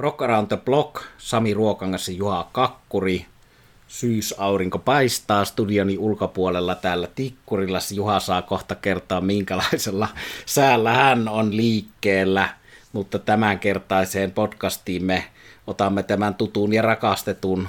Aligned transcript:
Rock 0.00 0.22
Around 0.22 0.48
the 0.48 0.56
Block, 0.56 1.02
Sami 1.18 1.54
Ruokangas 1.54 2.08
ja 2.08 2.14
Juha 2.14 2.48
Kakkuri. 2.52 3.26
Syysaurinko 3.88 4.78
paistaa 4.78 5.44
studioni 5.44 5.98
ulkopuolella 5.98 6.74
täällä 6.74 7.08
Tikkurilla. 7.14 7.78
Juha 7.94 8.20
saa 8.20 8.42
kohta 8.42 8.74
kertoa, 8.74 9.20
minkälaisella 9.20 10.08
säällä 10.46 10.92
hän 10.92 11.28
on 11.28 11.56
liikkeellä. 11.56 12.48
Mutta 12.92 13.18
tämänkertaiseen 13.18 14.30
podcastiimme 14.30 15.24
otamme 15.66 16.02
tämän 16.02 16.34
tutun 16.34 16.72
ja 16.72 16.82
rakastetun 16.82 17.68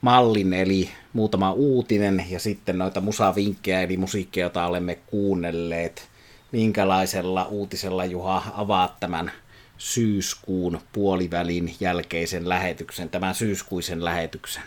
mallin, 0.00 0.52
eli 0.52 0.90
muutama 1.12 1.52
uutinen 1.52 2.26
ja 2.30 2.40
sitten 2.40 2.78
noita 2.78 3.00
musavinkkejä, 3.00 3.82
eli 3.82 3.96
musiikkia, 3.96 4.44
jota 4.44 4.66
olemme 4.66 4.94
kuunnelleet. 4.94 6.08
Minkälaisella 6.52 7.44
uutisella 7.44 8.04
Juha 8.04 8.42
avaat 8.56 9.00
tämän 9.00 9.32
syyskuun 9.78 10.80
puolivälin 10.92 11.74
jälkeisen 11.80 12.48
lähetyksen, 12.48 13.10
tämän 13.10 13.34
syyskuisen 13.34 14.04
lähetyksen? 14.04 14.62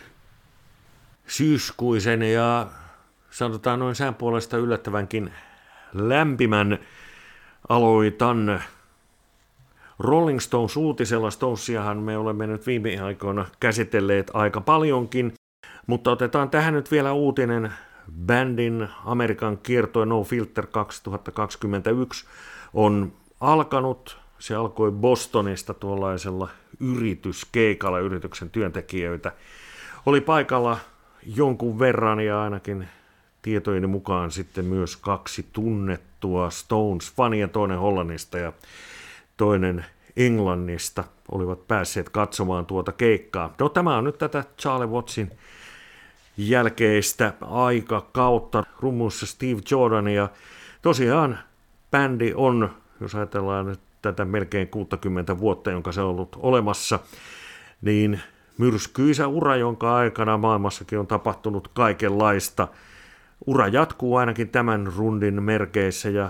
Syyskuisen 1.27 2.21
ja 2.21 2.67
sanotaan 3.31 3.79
noin 3.79 3.95
sään 3.95 4.15
puolesta 4.15 4.57
yllättävänkin 4.57 5.33
lämpimän 5.93 6.79
aloitan 7.69 8.61
Rolling 9.99 10.39
Stones 10.39 10.77
uutisella. 10.77 11.31
Stonesiahan 11.31 11.97
me 11.97 12.17
olemme 12.17 12.47
nyt 12.47 12.67
viime 12.67 12.99
aikoina 12.99 13.45
käsitelleet 13.59 14.31
aika 14.33 14.61
paljonkin, 14.61 15.33
mutta 15.87 16.11
otetaan 16.11 16.49
tähän 16.49 16.73
nyt 16.73 16.91
vielä 16.91 17.13
uutinen. 17.13 17.73
Bändin 18.25 18.87
Amerikan 19.05 19.57
kiertoe 19.57 20.05
No 20.05 20.23
Filter 20.23 20.67
2021 20.67 22.25
on 22.73 23.13
alkanut. 23.39 24.18
Se 24.39 24.55
alkoi 24.55 24.91
Bostonista 24.91 25.73
tuollaisella 25.73 26.49
yrityskeikalla, 26.79 27.99
yrityksen 27.99 28.49
työntekijöitä. 28.49 29.31
Oli 30.05 30.21
paikalla 30.21 30.77
jonkun 31.35 31.79
verran 31.79 32.19
ja 32.19 32.41
ainakin 32.41 32.87
tietojeni 33.41 33.87
mukaan 33.87 34.31
sitten 34.31 34.65
myös 34.65 34.97
kaksi 34.97 35.45
tunnettua 35.53 36.49
Stones-fania, 36.49 37.47
toinen 37.47 37.79
Hollannista 37.79 38.37
ja 38.37 38.53
toinen 39.37 39.85
Englannista 40.17 41.03
olivat 41.31 41.67
päässeet 41.67 42.09
katsomaan 42.09 42.65
tuota 42.65 42.91
keikkaa. 42.91 43.53
No 43.59 43.69
tämä 43.69 43.97
on 43.97 44.03
nyt 44.03 44.17
tätä 44.17 44.43
Charlie 44.61 44.87
Wattsin 44.87 45.31
jälkeistä 46.37 47.33
aikakautta. 47.41 48.63
Rummussa 48.79 49.25
Steve 49.25 49.61
Jordan 49.71 50.07
ja 50.07 50.29
tosiaan 50.81 51.39
bändi 51.91 52.33
on, 52.35 52.69
jos 53.01 53.15
ajatellaan 53.15 53.65
nyt 53.65 53.79
tätä 54.01 54.25
melkein 54.25 54.67
60 54.67 55.39
vuotta, 55.39 55.71
jonka 55.71 55.91
se 55.91 56.01
on 56.01 56.09
ollut 56.09 56.35
olemassa, 56.39 56.99
niin 57.81 58.21
myrskyisä 58.57 59.27
ura, 59.27 59.55
jonka 59.55 59.95
aikana 59.95 60.37
maailmassakin 60.37 60.99
on 60.99 61.07
tapahtunut 61.07 61.67
kaikenlaista. 61.67 62.67
Ura 63.45 63.67
jatkuu 63.67 64.15
ainakin 64.15 64.49
tämän 64.49 64.93
rundin 64.97 65.43
merkeissä 65.43 66.09
ja 66.09 66.29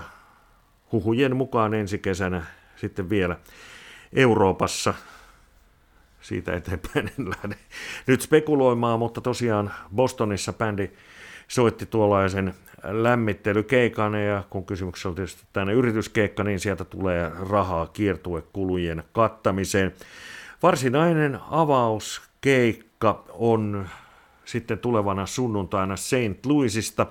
huhujen 0.92 1.36
mukaan 1.36 1.74
ensi 1.74 1.98
kesänä 1.98 2.42
sitten 2.76 3.10
vielä 3.10 3.36
Euroopassa. 4.12 4.94
Siitä 6.20 6.52
eteenpäin 6.52 7.10
en 7.18 7.30
lähde 7.30 7.56
nyt 8.06 8.20
spekuloimaan, 8.20 8.98
mutta 8.98 9.20
tosiaan 9.20 9.70
Bostonissa 9.94 10.52
bändi 10.52 10.90
soitti 11.50 11.86
tuollaisen 11.86 12.54
lämmittelykeikan 12.84 14.14
ja 14.14 14.42
kun 14.50 14.66
kysymyksessä 14.66 15.08
on 15.08 15.14
tietysti 15.14 15.42
tänne 15.52 15.72
yrityskeikka, 15.72 16.44
niin 16.44 16.60
sieltä 16.60 16.84
tulee 16.84 17.32
rahaa 17.50 17.86
kiertuekulujen 17.86 19.02
kattamiseen. 19.12 19.94
Varsinainen 20.62 21.38
avauskeikka 21.50 23.24
on 23.28 23.88
sitten 24.44 24.78
tulevana 24.78 25.26
sunnuntaina 25.26 25.96
St. 25.96 26.46
Louisista. 26.46 27.06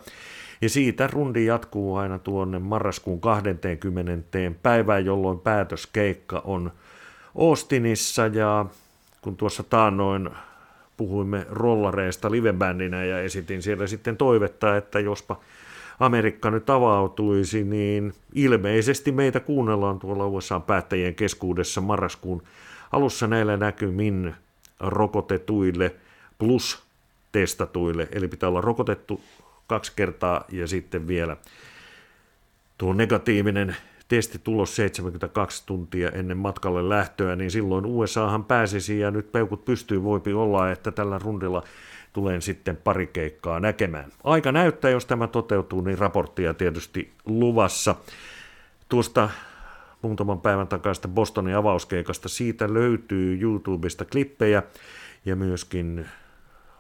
Ja 0.62 0.70
siitä 0.70 1.08
rundi 1.08 1.46
jatkuu 1.46 1.96
aina 1.96 2.20
tuonne 2.20 2.60
marraskuun 2.60 3.22
20. 3.22 4.38
päivään, 4.64 5.06
jolloin 5.06 5.40
päätöskeikka 5.40 6.42
on 6.46 6.72
Austinissa 7.38 8.28
ja 8.28 8.66
kun 9.22 9.38
tuossa 9.38 9.64
taannoin 9.64 10.30
puhuimme 11.00 11.46
rollareista 11.50 12.32
livebändinä 12.32 13.04
ja 13.04 13.20
esitin 13.20 13.62
siellä 13.62 13.88
sitten 13.88 14.18
toivetta, 14.18 14.78
että 14.78 15.00
jospa 15.00 15.40
Amerikka 16.00 16.52
nyt 16.52 16.70
avautuisi, 16.70 17.64
niin 17.64 18.14
ilmeisesti 18.36 19.12
meitä 19.12 19.40
kuunnellaan 19.40 20.00
tuolla 20.00 20.28
USA 20.28 20.60
päättäjien 20.60 21.16
keskuudessa 21.16 21.82
marraskuun 21.82 22.44
alussa 22.92 23.28
näillä 23.28 23.58
näkymin 23.58 24.36
rokotetuille 24.80 25.96
plus 26.38 26.84
testatuille, 27.32 28.08
eli 28.12 28.28
pitää 28.28 28.50
olla 28.50 28.62
rokotettu 28.62 29.22
kaksi 29.68 29.92
kertaa 29.96 30.46
ja 30.50 30.68
sitten 30.68 31.08
vielä 31.08 31.38
tuo 32.78 32.94
negatiivinen 32.94 33.76
testitulos 34.10 34.76
72 34.76 35.66
tuntia 35.66 36.10
ennen 36.10 36.38
matkalle 36.38 36.90
lähtöä, 36.90 37.36
niin 37.36 37.52
silloin 37.52 37.86
USAhan 37.86 38.46
pääsisi 38.46 39.00
ja 39.00 39.12
nyt 39.12 39.32
peukut 39.32 39.66
pystyy, 39.66 40.04
voipi 40.04 40.34
olla, 40.34 40.72
että 40.72 40.92
tällä 40.92 41.20
rundilla 41.20 41.64
tulen 42.14 42.42
sitten 42.42 42.78
pari 42.78 43.08
keikkaa 43.08 43.60
näkemään. 43.60 44.12
Aika 44.24 44.52
näyttää, 44.52 44.92
jos 44.92 45.06
tämä 45.06 45.28
toteutuu, 45.28 45.82
niin 45.82 45.98
raporttia 45.98 46.54
tietysti 46.54 47.12
luvassa. 47.26 47.96
Tuosta 48.90 49.30
muutaman 50.02 50.42
päivän 50.42 50.68
takaista 50.68 51.08
Bostonin 51.08 51.56
avauskeikasta, 51.56 52.30
siitä 52.30 52.74
löytyy 52.74 53.42
YouTubesta 53.42 54.06
klippejä 54.06 54.64
ja 55.26 55.36
myöskin 55.36 56.06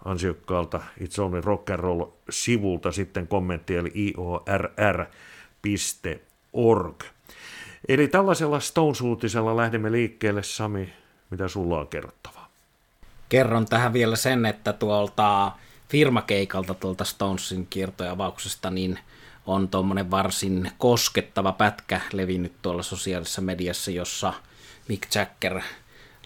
ansiokkaalta 0.05 0.81
It's 0.99 1.21
Only 1.21 1.41
Rock 1.41 1.69
and 1.69 1.79
Roll-sivulta 1.79 2.91
sitten 2.91 3.27
kommentti, 3.27 3.75
eli 3.75 3.91
iorr.org. 3.95 4.79
Eli 7.87 8.07
tällaisella 8.07 8.59
Stones-uutisella 8.59 9.57
lähdemme 9.57 9.91
liikkeelle, 9.91 10.43
Sami, 10.43 10.93
mitä 11.29 11.47
sulla 11.47 11.79
on 11.79 11.87
kerrottavaa? 11.87 12.49
Kerron 13.29 13.65
tähän 13.65 13.93
vielä 13.93 14.15
sen, 14.15 14.45
että 14.45 14.73
tuolta 14.73 15.51
firmakeikalta 15.89 16.73
tuolta 16.73 17.03
Stonesin 17.03 17.67
kiertoavauksesta, 17.69 18.69
niin 18.69 18.99
on 19.45 19.67
tuommoinen 19.67 20.11
varsin 20.11 20.71
koskettava 20.77 21.51
pätkä 21.51 22.01
levinnyt 22.13 22.53
tuolla 22.61 22.83
sosiaalisessa 22.83 23.41
mediassa, 23.41 23.91
jossa 23.91 24.33
Mick 24.87 25.15
Jagger 25.15 25.61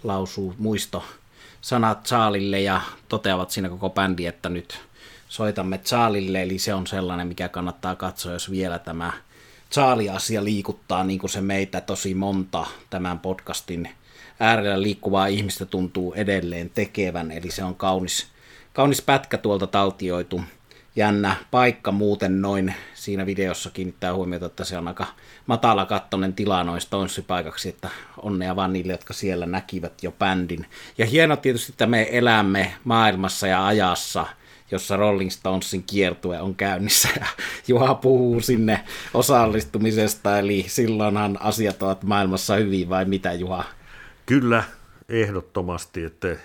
lausuu 0.03 0.55
muisto 0.57 1.03
sanat 1.61 2.05
Charlille 2.05 2.61
ja 2.61 2.81
toteavat 3.09 3.51
siinä 3.51 3.69
koko 3.69 3.89
bändi, 3.89 4.25
että 4.25 4.49
nyt 4.49 4.79
soitamme 5.29 5.77
Charlille, 5.77 6.41
eli 6.41 6.59
se 6.59 6.73
on 6.73 6.87
sellainen, 6.87 7.27
mikä 7.27 7.49
kannattaa 7.49 7.95
katsoa, 7.95 8.33
jos 8.33 8.51
vielä 8.51 8.79
tämä 8.79 9.13
Charlie-asia 9.73 10.43
liikuttaa 10.43 11.03
niin 11.03 11.19
kuin 11.19 11.29
se 11.29 11.41
meitä 11.41 11.81
tosi 11.81 12.13
monta 12.13 12.65
tämän 12.89 13.19
podcastin 13.19 13.89
äärellä 14.39 14.81
liikkuvaa 14.81 15.27
ihmistä 15.27 15.65
tuntuu 15.65 16.13
edelleen 16.13 16.69
tekevän, 16.69 17.31
eli 17.31 17.51
se 17.51 17.63
on 17.63 17.75
kaunis, 17.75 18.27
kaunis 18.73 19.01
pätkä 19.01 19.37
tuolta 19.37 19.67
taltioitu 19.67 20.41
jännä 20.95 21.35
paikka 21.51 21.91
muuten 21.91 22.41
noin 22.41 22.73
siinä 22.93 23.25
videossa 23.25 23.69
kiinnittää 23.69 24.13
huomiota, 24.13 24.45
että 24.45 24.63
se 24.63 24.77
on 24.77 24.87
aika 24.87 25.05
matala 25.45 25.85
kattonen 25.85 26.33
tila 26.33 26.63
noin 26.63 26.81
paikaksi, 27.27 27.69
että 27.69 27.89
onnea 28.17 28.55
vaan 28.55 28.73
niille, 28.73 28.93
jotka 28.93 29.13
siellä 29.13 29.45
näkivät 29.45 30.03
jo 30.03 30.11
bändin. 30.11 30.65
Ja 30.97 31.05
hieno 31.05 31.35
tietysti, 31.35 31.71
että 31.71 31.85
me 31.85 32.07
elämme 32.11 32.73
maailmassa 32.83 33.47
ja 33.47 33.67
ajassa, 33.67 34.25
jossa 34.71 34.97
Rolling 34.97 35.31
Stonesin 35.31 35.83
kiertue 35.83 36.41
on 36.41 36.55
käynnissä 36.55 37.09
ja 37.19 37.25
Juha 37.67 37.95
puhuu 37.95 38.41
sinne 38.41 38.83
osallistumisesta, 39.13 40.39
eli 40.39 40.65
silloinhan 40.67 41.37
asiat 41.41 41.83
ovat 41.83 42.03
maailmassa 42.03 42.55
hyvin 42.55 42.89
vai 42.89 43.05
mitä 43.05 43.33
Juha? 43.33 43.63
Kyllä, 44.25 44.63
ehdottomasti, 45.09 46.03
että 46.03 46.35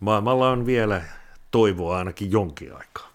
maailmalla 0.00 0.50
on 0.50 0.66
vielä 0.66 1.02
toivoa 1.50 1.98
ainakin 1.98 2.30
jonkin 2.30 2.72
aikaa. 2.72 3.10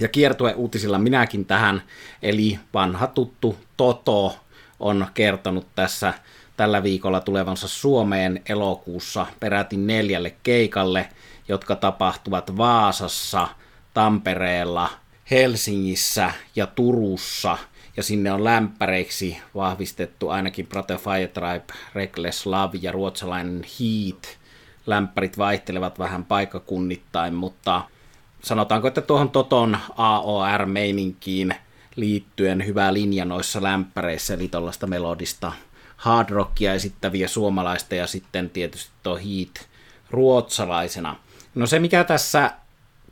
Ja 0.00 0.08
kiertue-uutisilla 0.08 0.98
minäkin 0.98 1.44
tähän, 1.44 1.82
eli 2.22 2.58
vanha 2.74 3.06
tuttu 3.06 3.56
Toto 3.76 4.36
on 4.80 5.06
kertonut 5.14 5.66
tässä 5.74 6.14
tällä 6.56 6.82
viikolla 6.82 7.20
tulevansa 7.20 7.68
Suomeen 7.68 8.42
elokuussa 8.48 9.26
peräti 9.40 9.76
neljälle 9.76 10.34
keikalle, 10.42 11.08
jotka 11.48 11.76
tapahtuvat 11.76 12.56
Vaasassa, 12.56 13.48
Tampereella, 13.94 14.90
Helsingissä 15.30 16.32
ja 16.56 16.66
Turussa. 16.66 17.58
Ja 17.96 18.02
sinne 18.02 18.32
on 18.32 18.44
lämpäreiksi 18.44 19.38
vahvistettu 19.54 20.28
ainakin 20.28 20.66
Brother 20.66 20.98
Fire 20.98 21.28
Tribe, 21.28 21.74
Reckless 21.94 22.46
Love 22.46 22.78
ja 22.82 22.92
ruotsalainen 22.92 23.62
Heat. 23.64 24.38
Lämpärit 24.86 25.38
vaihtelevat 25.38 25.98
vähän 25.98 26.24
paikakunnittain, 26.24 27.34
mutta 27.34 27.82
sanotaanko, 28.42 28.88
että 28.88 29.00
tuohon 29.00 29.30
Toton 29.30 29.78
AOR-meininkiin 29.96 31.54
liittyen 31.96 32.66
hyvä 32.66 32.92
linja 32.92 33.24
noissa 33.24 33.62
lämpäreissä, 33.62 34.34
eli 34.34 34.48
tuollaista 34.48 34.86
melodista 34.86 35.52
hard 35.96 36.30
rockia 36.30 36.74
esittäviä 36.74 37.28
suomalaista 37.28 37.94
ja 37.94 38.06
sitten 38.06 38.50
tietysti 38.50 38.92
tuo 39.02 39.16
Heat 39.16 39.68
ruotsalaisena. 40.10 41.16
No 41.54 41.66
se, 41.66 41.78
mikä 41.78 42.04
tässä 42.04 42.50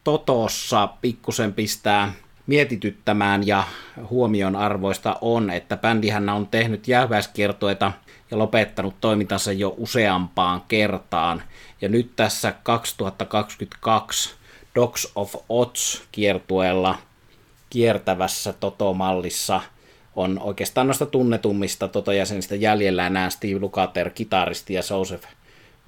Totossa 0.05 0.89
pikkusen 1.01 1.55
pistää 1.55 2.13
mietityttämään 2.47 3.47
ja 3.47 3.65
huomion 4.11 4.57
arvoista 4.57 5.19
on, 5.21 5.51
että 5.51 5.77
bändihän 5.77 6.29
on 6.29 6.47
tehnyt 6.47 6.89
jääväiskiertoita 6.89 7.93
ja 8.31 8.39
lopettanut 8.39 8.95
toimintansa 9.01 9.53
jo 9.53 9.75
useampaan 9.79 10.63
kertaan. 10.69 11.43
Ja 11.81 11.89
nyt 11.89 12.17
tässä 12.17 12.55
2022 12.63 14.35
Dogs 14.75 15.13
of 15.15 15.35
Ots 15.49 16.03
kiertueella 16.13 16.99
kiertävässä 17.71 18.53
Toto-mallissa 18.53 19.61
on 20.17 20.39
oikeastaan 20.43 20.87
noista 20.87 21.07
tunnetummista 21.07 21.89
Toto-jäsenistä 21.89 22.55
jäljellä 22.55 23.07
enää 23.07 23.31
Steve 23.31 23.61
Lukather, 23.61 24.11
kitaristi 24.11 24.75
ja 24.75 24.83
Joseph 24.91 25.25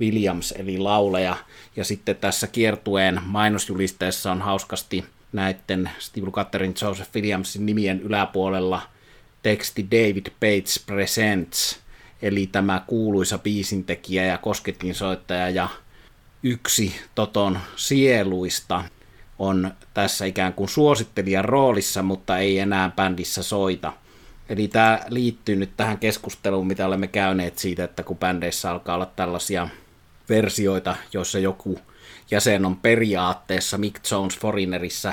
Williams 0.02 0.54
eli 0.58 0.78
lauleja. 0.78 1.36
Ja 1.76 1.84
sitten 1.84 2.16
tässä 2.16 2.46
kiertueen 2.46 3.20
mainosjulisteessa 3.24 4.32
on 4.32 4.42
hauskasti 4.42 5.04
näiden 5.32 5.90
Steve 5.98 6.26
Lukatterin 6.26 6.74
Joseph 6.82 7.14
Williamsin 7.14 7.66
nimien 7.66 8.00
yläpuolella 8.00 8.82
teksti 9.42 9.86
David 9.90 10.26
Bates 10.40 10.84
Presents, 10.86 11.78
eli 12.22 12.46
tämä 12.46 12.82
kuuluisa 12.86 13.38
biisintekijä 13.38 14.24
ja 14.24 14.38
kosketinsoittaja 14.38 15.50
ja 15.50 15.68
yksi 16.42 16.94
Toton 17.14 17.58
sieluista 17.76 18.84
on 19.38 19.74
tässä 19.94 20.24
ikään 20.24 20.52
kuin 20.52 20.68
suosittelijan 20.68 21.44
roolissa, 21.44 22.02
mutta 22.02 22.38
ei 22.38 22.58
enää 22.58 22.90
bändissä 22.96 23.42
soita. 23.42 23.92
Eli 24.48 24.68
tämä 24.68 25.00
liittyy 25.08 25.56
nyt 25.56 25.76
tähän 25.76 25.98
keskusteluun, 25.98 26.66
mitä 26.66 26.86
olemme 26.86 27.06
käyneet 27.06 27.58
siitä, 27.58 27.84
että 27.84 28.02
kun 28.02 28.18
bändeissä 28.18 28.70
alkaa 28.70 28.94
olla 28.94 29.06
tällaisia 29.06 29.68
versioita, 30.32 30.96
joissa 31.12 31.38
joku 31.38 31.78
jäsen 32.30 32.64
on 32.64 32.76
periaatteessa 32.76 33.78
Mick 33.78 34.10
Jones 34.10 34.38
Foreignerissa 34.38 35.12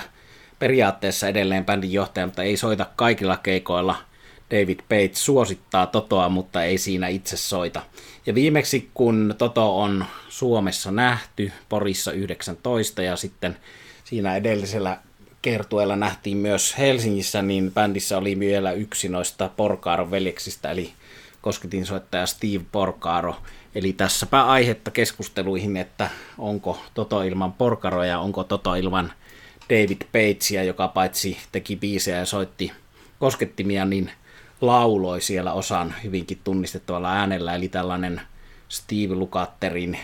periaatteessa 0.60 1.28
edelleen 1.28 1.66
bändin 1.66 1.94
johtaja, 1.94 2.26
mutta 2.26 2.44
ei 2.44 2.58
soita 2.58 2.86
kaikilla 2.96 3.38
keikoilla. 3.38 3.96
David 4.52 4.80
Bates 4.90 5.26
suosittaa 5.26 5.88
Totoa, 5.88 6.30
mutta 6.30 6.64
ei 6.64 6.78
siinä 6.78 7.08
itse 7.08 7.38
soita. 7.38 7.82
Ja 8.26 8.36
viimeksi 8.36 8.90
kun 8.94 9.36
Toto 9.38 9.80
on 9.80 10.06
Suomessa 10.30 10.92
nähty, 10.92 11.52
Porissa 11.70 12.12
19 12.12 13.02
ja 13.02 13.16
sitten 13.16 13.58
siinä 14.04 14.36
edellisellä 14.36 14.98
kertueella 15.42 15.96
nähtiin 15.96 16.38
myös 16.38 16.78
Helsingissä, 16.78 17.42
niin 17.42 17.72
bändissä 17.72 18.18
oli 18.18 18.40
vielä 18.40 18.72
yksi 18.72 19.10
noista 19.10 19.50
Porkaaron 19.58 20.12
veljeksistä, 20.12 20.72
eli 20.72 20.94
kosketin 21.42 21.86
soittaja 21.86 22.26
Steve 22.26 22.66
Porcaro. 22.72 23.36
Eli 23.76 23.94
tässäpä 23.94 24.46
aihetta 24.46 24.92
keskusteluihin, 24.92 25.78
että 25.78 26.10
onko 26.38 26.82
Toto 26.94 27.22
ilman 27.22 27.54
Porcaroja, 27.54 28.20
onko 28.20 28.44
Toto 28.44 28.76
ilman 28.76 29.14
David 29.70 30.02
Pagesia, 30.12 30.64
joka 30.64 30.88
paitsi 30.88 31.38
teki 31.52 31.76
biisejä 31.76 32.18
ja 32.18 32.26
soitti 32.26 32.72
koskettimia, 33.20 33.86
niin 33.86 34.12
lauloi 34.62 35.22
siellä 35.22 35.54
osan 35.54 35.96
hyvinkin 36.04 36.42
tunnistettavalla 36.44 37.12
äänellä, 37.14 37.56
eli 37.56 37.68
tällainen 37.68 38.22
Steve 38.70 39.16
Lukatterin 39.16 40.00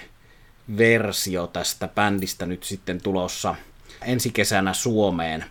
versio 0.78 1.48
tästä 1.48 1.88
bändistä 1.88 2.46
nyt 2.46 2.64
sitten 2.64 3.02
tulossa 3.02 3.56
ensi 4.02 4.30
kesänä 4.30 4.74
Suomeen. 4.74 5.46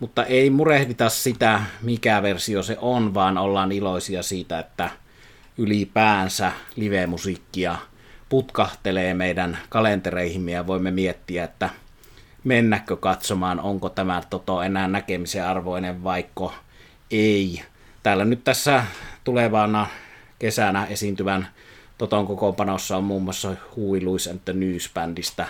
Mutta 0.00 0.24
ei 0.24 0.50
murehdita 0.50 1.08
sitä, 1.08 1.62
mikä 1.82 2.22
versio 2.22 2.62
se 2.62 2.76
on, 2.80 3.14
vaan 3.14 3.38
ollaan 3.38 3.72
iloisia 3.72 4.22
siitä, 4.22 4.58
että 4.58 4.90
ylipäänsä 5.60 6.52
live-musiikkia 6.76 7.76
putkahtelee 8.28 9.14
meidän 9.14 9.58
kalentereihimme 9.68 10.50
ja 10.52 10.66
voimme 10.66 10.90
miettiä, 10.90 11.44
että 11.44 11.70
mennäkö 12.44 12.96
katsomaan, 12.96 13.60
onko 13.60 13.88
tämä 13.88 14.22
Toto 14.30 14.62
enää 14.62 14.88
näkemisen 14.88 15.46
arvoinen 15.46 16.04
vaikka 16.04 16.52
ei. 17.10 17.62
Täällä 18.02 18.24
nyt 18.24 18.44
tässä 18.44 18.84
tulevana 19.24 19.86
kesänä 20.38 20.86
esiintyvän 20.86 21.48
Toton 21.98 22.26
kokoonpanossa 22.26 22.96
on 22.96 23.04
muun 23.04 23.22
muassa 23.22 23.56
the 24.44 24.52
News-bändistä 24.52 25.46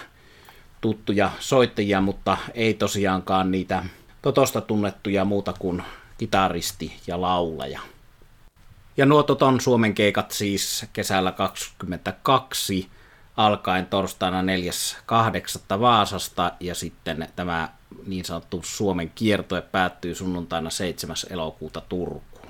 tuttuja 0.80 1.30
soittajia, 1.38 2.00
mutta 2.00 2.36
ei 2.54 2.74
tosiaankaan 2.74 3.50
niitä 3.50 3.84
Totosta 4.22 4.60
tunnettuja 4.60 5.24
muuta 5.24 5.52
kuin 5.58 5.82
kitaristi 6.18 6.96
ja 7.06 7.20
laulaja. 7.20 7.80
Ja 9.00 9.06
nuo 9.06 9.22
Toton 9.22 9.60
Suomen 9.60 9.94
keikat 9.94 10.30
siis 10.30 10.86
kesällä 10.92 11.32
22 11.32 12.88
alkaen 13.36 13.86
torstaina 13.86 14.42
4.8. 14.42 15.80
Vaasasta 15.80 16.52
ja 16.60 16.74
sitten 16.74 17.28
tämä 17.36 17.68
niin 18.06 18.24
sanottu 18.24 18.60
Suomen 18.64 19.10
kiertoe 19.14 19.62
päättyy 19.62 20.14
sunnuntaina 20.14 20.70
7. 20.70 21.16
elokuuta 21.30 21.82
Turkuun. 21.88 22.48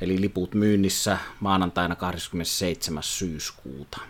Eli 0.00 0.20
liput 0.20 0.54
myynnissä 0.54 1.18
maanantaina 1.40 1.96
27. 1.96 3.02
syyskuuta. 3.02 4.00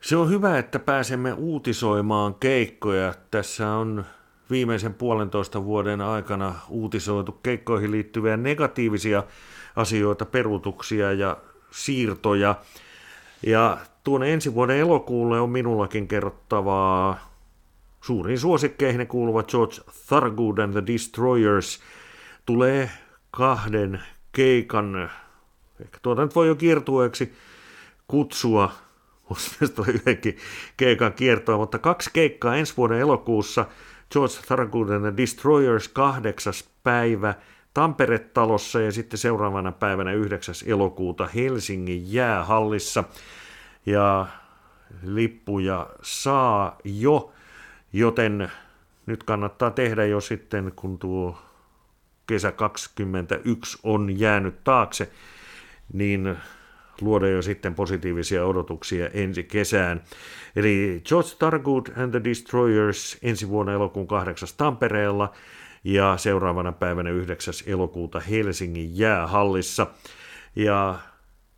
Se 0.00 0.16
on 0.16 0.28
hyvä, 0.28 0.58
että 0.58 0.78
pääsemme 0.78 1.32
uutisoimaan 1.32 2.34
keikkoja. 2.34 3.14
Tässä 3.30 3.70
on 3.70 4.04
viimeisen 4.50 4.94
puolentoista 4.94 5.64
vuoden 5.64 6.00
aikana 6.00 6.54
uutisoitu 6.68 7.32
keikkoihin 7.32 7.90
liittyviä 7.90 8.36
negatiivisia 8.36 9.22
asioita, 9.76 10.24
peruutuksia 10.24 11.12
ja 11.12 11.36
siirtoja. 11.70 12.54
Ja 13.46 13.78
tuonne 14.04 14.32
ensi 14.32 14.54
vuoden 14.54 14.76
elokuulle 14.76 15.40
on 15.40 15.50
minullakin 15.50 16.08
kerrottavaa. 16.08 17.32
Suuriin 18.00 18.38
suosikkeihin 18.38 19.06
kuuluva 19.06 19.42
George 19.42 19.76
Thurgood 20.08 20.58
and 20.58 20.72
the 20.72 20.86
Destroyers 20.86 21.80
tulee 22.46 22.90
kahden 23.30 24.02
keikan, 24.32 25.10
ehkä 25.80 25.98
tuota 26.02 26.22
nyt 26.22 26.34
voi 26.34 26.46
jo 26.46 26.54
kiertueeksi 26.54 27.32
kutsua, 28.08 28.72
yhdenkin 29.94 30.36
keikan 30.76 31.12
kiertoa, 31.12 31.56
mutta 31.56 31.78
kaksi 31.78 32.10
keikkaa 32.12 32.56
ensi 32.56 32.76
vuoden 32.76 32.98
elokuussa 32.98 33.66
George 34.12 34.34
Thurgood 34.46 34.88
and 34.88 35.02
the 35.02 35.16
Destroyers 35.16 35.88
kahdeksas 35.88 36.70
päivä 36.82 37.34
Tampere-talossa 37.74 38.80
ja 38.80 38.92
sitten 38.92 39.18
seuraavana 39.18 39.72
päivänä 39.72 40.12
9. 40.12 40.54
elokuuta 40.66 41.26
Helsingin 41.26 42.12
jäähallissa. 42.12 43.04
Ja 43.86 44.26
lippuja 45.02 45.86
saa 46.02 46.78
jo, 46.84 47.32
joten 47.92 48.52
nyt 49.06 49.24
kannattaa 49.24 49.70
tehdä 49.70 50.04
jo 50.04 50.20
sitten, 50.20 50.72
kun 50.76 50.98
tuo 50.98 51.38
kesä 52.26 52.52
21 52.52 53.78
on 53.82 54.18
jäänyt 54.18 54.64
taakse, 54.64 55.10
niin 55.92 56.36
luoda 57.00 57.28
jo 57.28 57.42
sitten 57.42 57.74
positiivisia 57.74 58.44
odotuksia 58.46 59.08
ensi 59.08 59.44
kesään. 59.44 60.02
Eli 60.56 61.02
George 61.08 61.28
Targood 61.38 61.86
and 61.96 62.10
the 62.10 62.24
Destroyers 62.24 63.18
ensi 63.22 63.48
vuonna 63.48 63.72
elokuun 63.72 64.06
8. 64.06 64.48
Tampereella 64.56 65.32
ja 65.84 66.16
seuraavana 66.16 66.72
päivänä 66.72 67.10
9. 67.10 67.54
elokuuta 67.66 68.20
Helsingin 68.20 68.98
jäähallissa. 68.98 69.86
Ja 70.56 70.98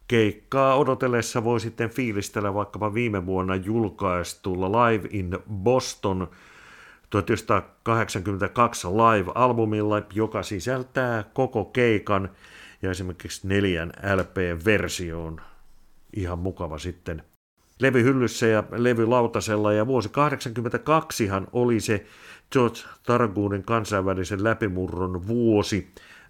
keikkaa 0.09 0.77
odotellessa 0.77 1.45
voi 1.45 1.61
sitten 1.61 1.91
fiilistellä 1.91 2.55
vaikkapa 2.55 2.95
viime 2.95 3.27
vuonna 3.27 3.57
julkaistulla 3.57 4.87
Live 4.87 5.09
in 5.11 5.39
Boston 5.51 6.29
1982 7.11 8.89
live-albumilla, 8.89 10.03
joka 10.13 10.43
sisältää 10.43 11.25
koko 11.35 11.65
keikan 11.65 12.29
ja 12.83 12.91
esimerkiksi 12.91 13.49
neljän 13.49 13.93
LP-versioon. 14.17 15.41
Ihan 16.17 16.39
mukava 16.39 16.79
sitten 16.79 17.23
levyhyllyssä 17.85 18.47
ja 18.47 18.65
levylautasella. 18.71 19.73
Ja 19.73 19.87
vuosi 19.87 20.09
82 20.09 21.29
oli 21.53 21.81
se 21.81 22.05
George 22.53 22.81
Targunin 23.03 23.65
kansainvälisen 23.65 24.45
läpimurron 24.45 25.27
vuosi. 25.27 25.89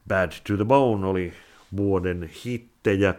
Bad 0.09 0.33
to 0.47 0.57
the 0.57 0.65
Bone 0.65 1.07
oli 1.07 1.33
vuoden 1.77 2.31
hittejä. 2.45 3.15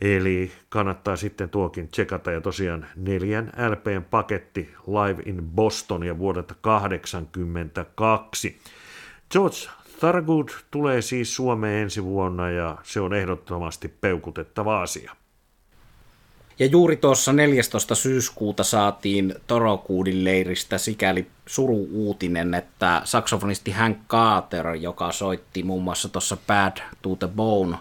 Eli 0.00 0.52
kannattaa 0.68 1.16
sitten 1.16 1.50
tuokin 1.50 1.88
tsekata 1.88 2.30
ja 2.30 2.40
tosiaan 2.40 2.86
neljän 2.96 3.52
LPn 3.70 4.04
paketti 4.10 4.74
Live 4.86 5.22
in 5.26 5.42
Boston 5.42 6.02
ja 6.02 6.18
vuodelta 6.18 6.54
1982. 6.62 8.60
George 9.30 9.56
Thurgood 10.00 10.48
tulee 10.70 11.02
siis 11.02 11.36
Suomeen 11.36 11.82
ensi 11.82 12.04
vuonna 12.04 12.50
ja 12.50 12.78
se 12.82 13.00
on 13.00 13.14
ehdottomasti 13.14 13.88
peukutettava 13.88 14.82
asia. 14.82 15.12
Ja 16.58 16.66
juuri 16.66 16.96
tuossa 16.96 17.32
14. 17.32 17.94
syyskuuta 17.94 18.64
saatiin 18.64 19.34
Torokuudin 19.46 20.24
leiristä 20.24 20.78
sikäli 20.78 21.26
suru-uutinen, 21.46 22.54
että 22.54 23.02
saksofonisti 23.04 23.70
Hank 23.70 23.98
Carter, 24.08 24.68
joka 24.68 25.12
soitti 25.12 25.62
muun 25.62 25.82
muassa 25.82 26.08
tuossa 26.08 26.36
Bad 26.46 26.76
to 27.02 27.16
the 27.16 27.28
Bone 27.28 27.76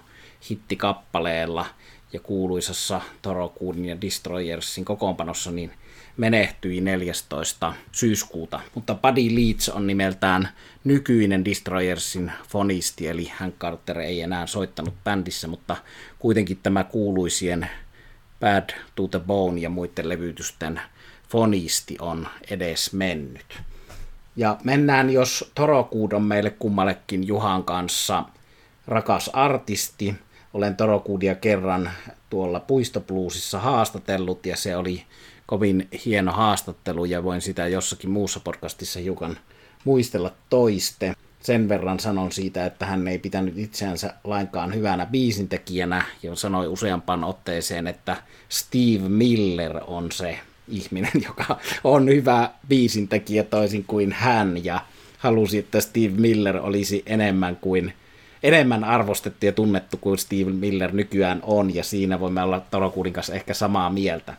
hittikappaleella 0.50 1.66
ja 2.14 2.20
kuuluisassa 2.20 3.02
Torokuudin 3.22 3.86
ja 3.86 4.02
Destroyersin 4.02 4.86
kokoonpanossa, 4.86 5.52
niin 5.52 5.72
menehtyi 6.18 6.82
14. 6.82 7.74
syyskuuta. 7.92 8.60
Mutta 8.76 8.96
Buddy 8.96 9.36
Leeds 9.36 9.70
on 9.70 9.88
nimeltään 9.88 10.50
nykyinen 10.84 11.46
Destroyersin 11.46 12.32
fonisti, 12.50 13.08
eli 13.08 13.32
Hank 13.38 13.56
Carter 13.56 14.00
ei 14.00 14.22
enää 14.22 14.48
soittanut 14.48 14.94
bändissä, 15.04 15.48
mutta 15.48 15.76
kuitenkin 16.20 16.60
tämä 16.64 16.84
kuuluisien 16.84 17.70
Bad 18.42 18.70
to 18.96 19.08
the 19.08 19.20
Bone 19.20 19.62
ja 19.62 19.70
muiden 19.70 20.10
levytysten 20.10 20.82
fonisti 21.30 21.96
on 22.00 22.28
edes 22.50 22.94
mennyt. 22.94 23.62
Ja 24.36 24.58
mennään, 24.64 25.10
jos 25.10 25.52
Torokuud 25.56 26.12
on 26.12 26.24
meille 26.24 26.50
kummallekin 26.50 27.28
Juhan 27.28 27.64
kanssa 27.64 28.24
rakas 28.88 29.30
artisti. 29.34 30.16
Olen 30.54 30.76
Torokuudia 30.76 31.36
kerran 31.36 31.92
tuolla 32.30 32.60
Puistopluusissa 32.60 33.60
haastatellut 33.60 34.46
ja 34.46 34.56
se 34.56 34.78
oli 34.78 35.04
kovin 35.46 35.88
hieno 36.06 36.32
haastattelu 36.32 37.06
ja 37.06 37.24
voin 37.24 37.42
sitä 37.42 37.68
jossakin 37.68 38.10
muussa 38.10 38.40
podcastissa 38.40 39.00
hiukan 39.00 39.38
muistella 39.86 40.34
toiste. 40.50 41.14
Sen 41.42 41.70
verran 41.70 42.00
sanon 42.00 42.32
siitä, 42.32 42.66
että 42.66 42.86
hän 42.86 43.08
ei 43.08 43.20
pitänyt 43.20 43.58
itseänsä 43.58 44.14
lainkaan 44.24 44.76
hyvänä 44.76 45.06
biisintekijänä 45.06 46.04
ja 46.24 46.36
sanoi 46.36 46.68
useampaan 46.68 47.24
otteeseen, 47.24 47.88
että 47.88 48.18
Steve 48.50 49.10
Miller 49.10 49.80
on 49.88 50.12
se 50.12 50.40
ihminen, 50.68 51.12
joka 51.28 51.60
on 51.84 52.08
hyvä 52.08 52.50
biisintekijä 52.68 53.44
toisin 53.44 53.84
kuin 53.84 54.12
hän 54.12 54.66
ja 54.66 54.82
halusi, 55.18 55.58
että 55.58 55.82
Steve 55.82 56.14
Miller 56.18 56.58
olisi 56.58 57.04
enemmän 57.06 57.56
kuin 57.56 57.94
enemmän 58.44 58.84
arvostettu 58.84 59.46
ja 59.46 59.52
tunnettu 59.52 59.98
kuin 59.98 60.18
Steve 60.18 60.52
Miller 60.52 60.92
nykyään 60.92 61.40
on, 61.44 61.76
ja 61.76 61.84
siinä 61.84 62.20
voimme 62.20 62.44
olla 62.44 62.62
Torokuudin 62.72 63.14
kanssa 63.14 63.34
ehkä 63.34 63.54
samaa 63.54 63.90
mieltä. 63.90 64.34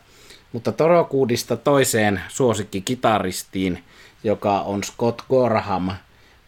Mutta 0.53 0.71
Torokuudista 0.71 1.57
toiseen 1.57 2.21
suosikkikitaristiin, 2.27 3.83
joka 4.23 4.61
on 4.61 4.83
Scott 4.83 5.21
Gorham 5.29 5.89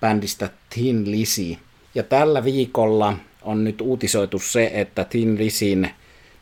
bändistä 0.06 0.50
Thin 0.70 1.12
Lizzy. 1.12 1.58
Ja 1.96 2.04
tällä 2.04 2.44
viikolla 2.44 3.18
on 3.42 3.64
nyt 3.64 3.82
uutisoitu 3.82 4.40
se, 4.40 4.72
että 4.74 5.04
Thin 5.04 5.38
Lizzyn 5.38 5.90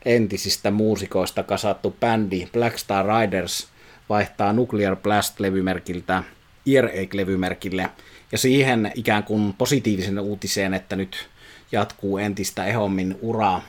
entisistä 0.05 0.71
muusikoista 0.71 1.43
kasattu 1.43 1.95
bändi 1.99 2.47
Black 2.53 2.77
Star 2.77 3.05
Riders 3.05 3.67
vaihtaa 4.09 4.53
Nuclear 4.53 4.95
Blast-levymerkiltä 4.95 6.23
Earache-levymerkille. 6.65 7.89
Ja 8.31 8.37
siihen 8.37 8.91
ikään 8.95 9.23
kuin 9.23 9.53
positiivisen 9.53 10.19
uutiseen, 10.19 10.73
että 10.73 10.95
nyt 10.95 11.29
jatkuu 11.71 12.17
entistä 12.17 12.65
ehommin 12.65 13.15
uraa 13.21 13.61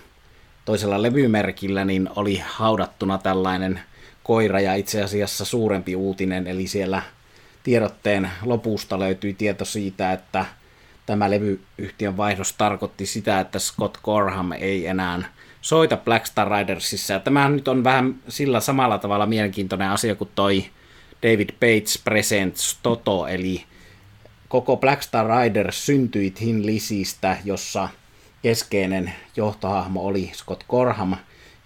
toisella 0.65 1.03
levymerkillä, 1.03 1.85
niin 1.85 2.09
oli 2.17 2.43
haudattuna 2.47 3.19
tällainen 3.19 3.81
koira 4.23 4.61
ja 4.61 4.75
itse 4.75 5.03
asiassa 5.03 5.45
suurempi 5.45 5.97
uutinen, 5.97 6.47
eli 6.47 6.67
siellä 6.67 7.03
tiedotteen 7.65 8.31
lopusta 8.43 8.99
löytyi 8.99 9.35
tieto 9.35 9.65
siitä, 9.65 10.13
että 10.13 10.45
tämä 11.07 11.31
levyyhtiön 11.31 12.17
vaihdos 12.17 12.53
tarkoitti 12.53 13.07
sitä, 13.07 13.41
että 13.41 13.59
Scott 13.59 13.97
Gorham 14.03 14.53
ei 14.53 14.87
enää 14.87 15.23
soita 15.61 15.97
Black 15.97 16.27
Star 16.27 16.49
Ridersissa. 16.53 17.13
Ja 17.13 17.21
tämä 17.21 17.49
nyt 17.49 17.69
on 17.69 17.85
vähän 17.85 18.15
sillä 18.29 18.61
samalla 18.61 18.99
tavalla 18.99 19.27
mielenkiintoinen 19.27 19.91
asia 19.91 20.15
kuin 20.15 20.31
toi 20.35 20.65
David 21.23 21.51
Bates 21.53 22.01
Presents 22.05 22.79
Toto, 22.83 23.27
eli 23.27 23.65
koko 24.49 24.77
Black 24.77 25.03
Star 25.03 25.27
Riders 25.27 25.87
syntyi 25.87 26.31
Thin 26.31 26.67
Lizzystä, 26.67 27.37
jossa 27.45 27.89
keskeinen 28.43 29.13
johtohahmo 29.37 30.07
oli 30.07 30.31
Scott 30.35 30.65
Gorham, 30.69 31.17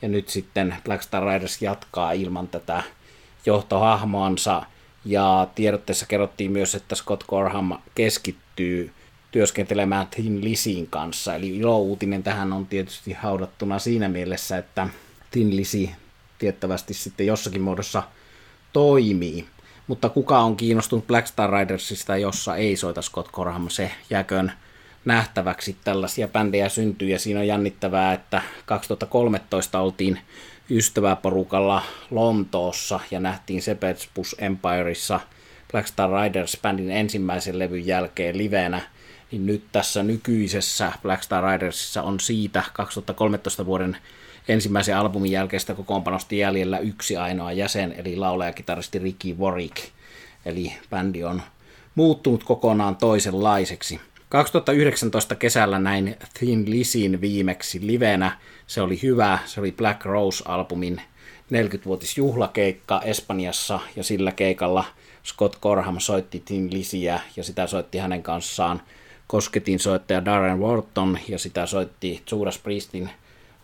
ja 0.02 0.08
nyt 0.08 0.28
sitten 0.28 0.76
Black 0.84 1.02
Star 1.02 1.24
Riders 1.24 1.62
jatkaa 1.62 2.12
ilman 2.12 2.48
tätä 2.48 2.82
johtohahmoansa, 3.46 4.62
ja 5.08 5.48
tiedotteessa 5.54 6.06
kerrottiin 6.06 6.52
myös, 6.52 6.74
että 6.74 6.94
Scott 6.94 7.24
Gorham 7.28 7.78
keskittyy 7.94 8.92
työskentelemään 9.30 10.06
Thin 10.06 10.44
Lisin 10.44 10.86
kanssa. 10.86 11.34
Eli 11.34 11.56
ilo-uutinen 11.56 12.22
tähän 12.22 12.52
on 12.52 12.66
tietysti 12.66 13.12
haudattuna 13.12 13.78
siinä 13.78 14.08
mielessä, 14.08 14.58
että 14.58 14.88
Thin 15.30 15.56
Lisi 15.56 15.90
tiettävästi 16.38 16.94
sitten 16.94 17.26
jossakin 17.26 17.62
muodossa 17.62 18.02
toimii. 18.72 19.46
Mutta 19.86 20.08
kuka 20.08 20.38
on 20.38 20.56
kiinnostunut 20.56 21.06
Black 21.06 21.26
Star 21.26 21.50
Ridersista, 21.50 22.16
jossa 22.16 22.56
ei 22.56 22.76
soita 22.76 23.02
Scott 23.02 23.30
Gorham, 23.32 23.68
se 23.68 23.90
jääköön 24.10 24.52
nähtäväksi. 25.04 25.76
Tällaisia 25.84 26.28
bändejä 26.28 26.68
syntyy 26.68 27.08
ja 27.08 27.18
siinä 27.18 27.40
on 27.40 27.46
jännittävää, 27.46 28.12
että 28.12 28.42
2013 28.66 29.80
oltiin 29.80 30.18
ystäväporukalla 30.70 31.82
Lontoossa 32.10 33.00
ja 33.10 33.20
nähtiin 33.20 33.62
Sepetsbus 33.62 34.36
Empireissa 34.38 35.20
Black 35.72 35.88
Star 35.88 36.10
Riders-bändin 36.10 36.90
ensimmäisen 36.90 37.58
levyn 37.58 37.86
jälkeen 37.86 38.38
livenä– 38.38 38.80
niin 39.30 39.46
nyt 39.46 39.64
tässä 39.72 40.02
nykyisessä 40.02 40.92
Black 41.02 41.22
Star 41.22 41.44
Ridersissa 41.44 42.02
on 42.02 42.20
siitä 42.20 42.62
2013 42.72 43.66
vuoden 43.66 43.96
ensimmäisen 44.48 44.96
albumin 44.96 45.32
jälkeistä 45.32 45.74
kokoonpanosta 45.74 46.34
jäljellä 46.34 46.78
yksi 46.78 47.16
ainoa 47.16 47.52
jäsen, 47.52 47.94
eli 47.98 48.16
laulajakitaristi 48.16 48.98
Ricky 48.98 49.32
Warwick. 49.32 49.76
Eli 50.44 50.72
bändi 50.90 51.24
on 51.24 51.42
muuttunut 51.94 52.44
kokonaan 52.44 52.96
toisenlaiseksi. 52.96 54.00
2019 54.28 55.34
kesällä 55.34 55.78
näin 55.78 56.16
Thin 56.38 56.70
Lisin 56.70 57.20
viimeksi 57.20 57.86
livenä. 57.86 58.38
Se 58.68 58.80
oli 58.82 59.02
hyvä, 59.02 59.38
se 59.46 59.60
oli 59.60 59.72
Black 59.72 60.04
Rose-albumin 60.04 61.00
40-vuotisjuhlakeikka 61.52 63.02
Espanjassa 63.02 63.80
ja 63.96 64.04
sillä 64.04 64.32
keikalla 64.32 64.84
Scott 65.24 65.56
Gorham 65.62 66.00
soitti 66.00 66.42
Thin 66.44 66.72
Lisiä 66.72 67.20
ja 67.36 67.44
sitä 67.44 67.66
soitti 67.66 67.98
hänen 67.98 68.22
kanssaan 68.22 68.82
kosketin 69.26 69.78
soittaja 69.78 70.24
Darren 70.24 70.60
Wharton 70.60 71.18
ja 71.28 71.38
sitä 71.38 71.66
soitti 71.66 72.22
Judas 72.30 72.58
Priestin 72.58 73.10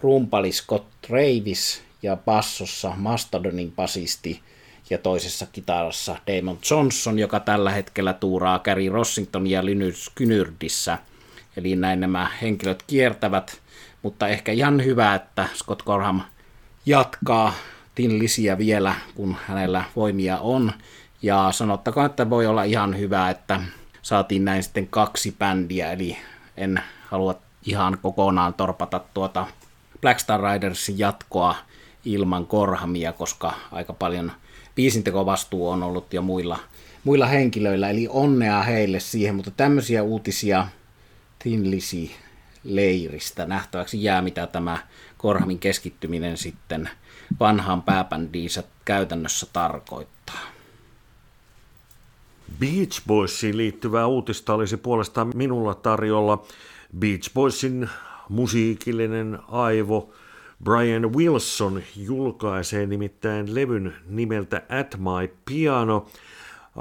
rumpali 0.01 0.53
Scott 0.53 0.87
Travis 1.07 1.83
ja 2.03 2.17
bassossa 2.17 2.93
Mastodonin 2.97 3.73
basisti 3.73 4.41
ja 4.91 4.99
toisessa 4.99 5.47
kitarassa 5.53 6.17
Damon 6.27 6.59
Johnson, 6.71 7.19
joka 7.19 7.41
tällä 7.41 7.71
hetkellä 7.71 8.13
tuuraa 8.13 8.59
Gary 8.59 8.89
Rossington 8.89 9.47
ja 9.47 9.65
Linus 9.65 10.11
Kynyrdissä. 10.15 10.99
Eli 11.57 11.77
näin 11.77 12.01
nämä 12.01 12.31
henkilöt 12.43 12.83
kiertävät, 12.87 13.64
mutta 14.05 14.29
ehkä 14.29 14.53
ihan 14.53 14.85
hyvä, 14.85 15.15
että 15.15 15.49
Scott 15.55 15.83
Gorham 15.83 16.21
jatkaa 16.87 17.53
Tin 17.95 18.19
Lisiä 18.19 18.59
vielä, 18.59 18.95
kun 19.15 19.37
hänellä 19.47 19.85
voimia 19.97 20.39
on. 20.39 20.73
Ja 21.23 21.53
sanottakoon, 21.53 22.07
että 22.07 22.31
voi 22.31 22.47
olla 22.47 22.63
ihan 22.63 22.99
hyvä, 22.99 23.31
että 23.31 23.61
saatiin 24.03 24.45
näin 24.45 24.63
sitten 24.63 24.87
kaksi 24.87 25.37
bändiä, 25.39 25.93
eli 25.93 26.17
en 26.57 26.81
halua 27.07 27.35
ihan 27.67 27.99
kokonaan 28.03 28.55
torpata 28.55 29.01
tuota 29.15 29.47
Black 30.01 30.21
Star 30.21 30.41
Ridersin 30.41 30.99
jatkoa 30.99 31.57
ilman 32.05 32.47
korhamia, 32.47 33.13
koska 33.13 33.53
aika 33.73 33.93
paljon 33.93 34.33
biisintekovastuu 34.75 35.69
on 35.69 35.83
ollut 35.83 36.15
jo 36.15 36.23
muilla, 36.23 36.59
muilla 37.05 37.27
henkilöillä, 37.27 37.91
eli 37.91 38.09
onnea 38.11 38.63
heille 38.63 39.01
siihen, 39.01 39.35
mutta 39.35 39.51
tämmöisiä 39.51 40.03
uutisia 40.03 40.67
Thin 41.39 41.71
Lizzy 41.71 42.11
leiristä 42.65 43.47
nähtäväksi 43.47 44.03
jää, 44.03 44.23
mitä 44.23 44.47
tämä 44.47 44.79
Korhamin 45.17 45.59
keskittyminen 45.59 46.37
sitten 46.37 46.89
vanhaan 47.41 47.83
pääbändiinsä 47.83 48.63
käytännössä 48.85 49.47
tarkoittaa. 49.53 50.41
Beach 52.59 53.03
Boysiin 53.07 53.57
liittyvää 53.57 54.07
uutista 54.07 54.55
olisi 54.55 54.77
puolestaan 54.77 55.33
minulla 55.35 55.75
tarjolla. 55.75 56.47
Beach 56.99 57.35
Boysin 57.35 57.89
musiikillinen 58.29 59.39
aivo 59.49 60.13
Brian 60.65 61.15
Wilson 61.15 61.83
julkaisee 61.97 62.87
nimittäin 62.87 63.55
levyn 63.55 63.95
nimeltä 64.07 64.63
At 64.69 64.97
My 64.99 65.35
Piano. 65.45 66.07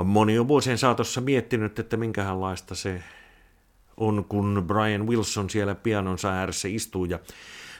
Moni 0.03 0.39
on 0.39 0.47
vuosien 0.47 0.77
saatossa 0.77 1.21
miettinyt, 1.21 1.79
että 1.79 1.97
minkälaista 1.97 2.75
se 2.75 3.03
on, 3.97 4.25
kun 4.29 4.63
Brian 4.67 5.07
Wilson 5.07 5.49
siellä 5.49 5.75
pianonsa 5.75 6.29
ääressä 6.29 6.67
istuu 6.67 7.05
ja 7.05 7.19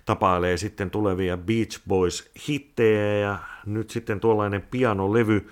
tapailee 0.06 0.58
sitten 0.58 0.92
tulevia 0.92 1.38
Beach 1.38 1.82
Boys-hittejä 1.88 3.20
ja 3.20 3.40
nyt 3.66 3.90
sitten 3.90 4.20
tuollainen 4.20 4.62
pianolevy, 4.62 5.50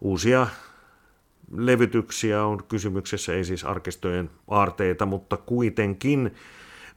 uusia 0.00 0.46
levytyksiä 1.52 2.44
on 2.44 2.64
kysymyksessä, 2.64 3.32
ei 3.32 3.44
siis 3.44 3.64
arkistojen 3.64 4.30
aarteita, 4.48 5.06
mutta 5.06 5.36
kuitenkin 5.36 6.34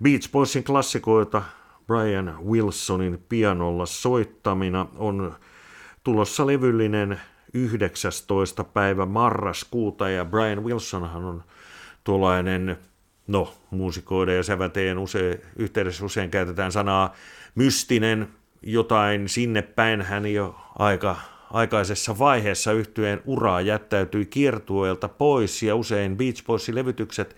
Beach 0.04 0.32
Boysin 0.32 0.64
klassikoita 0.64 1.44
Brian 1.88 2.46
Wilsonin 2.46 3.26
pianolla 3.30 3.86
soittamina 3.86 4.88
on 4.96 5.36
tulossa 6.04 6.48
levyllinen 6.48 7.20
19. 7.54 8.64
päivä 8.64 9.06
marraskuuta 9.06 10.10
ja 10.10 10.26
Brian 10.26 10.64
Wilsonhan 10.64 11.26
on 11.26 11.44
tuollainen 12.08 12.78
no, 13.28 13.54
muusikoiden 13.72 14.36
ja 14.36 14.44
säväteen 14.44 14.98
usein, 14.98 15.42
yhteydessä 15.56 16.06
usein 16.06 16.30
käytetään 16.32 16.72
sanaa 16.72 17.14
mystinen, 17.56 18.28
jotain 18.62 19.30
sinne 19.30 19.62
päin 19.62 20.02
hän 20.02 20.34
jo 20.34 20.56
aika 20.80 21.16
aikaisessa 21.52 22.20
vaiheessa 22.20 22.72
yhtyeen 22.72 23.22
uraa 23.26 23.62
jättäytyi 23.62 24.26
kiertueelta 24.26 25.08
pois 25.08 25.64
ja 25.64 25.76
usein 25.76 26.18
Beach 26.18 26.46
Boysin 26.46 26.76
levytykset 26.76 27.36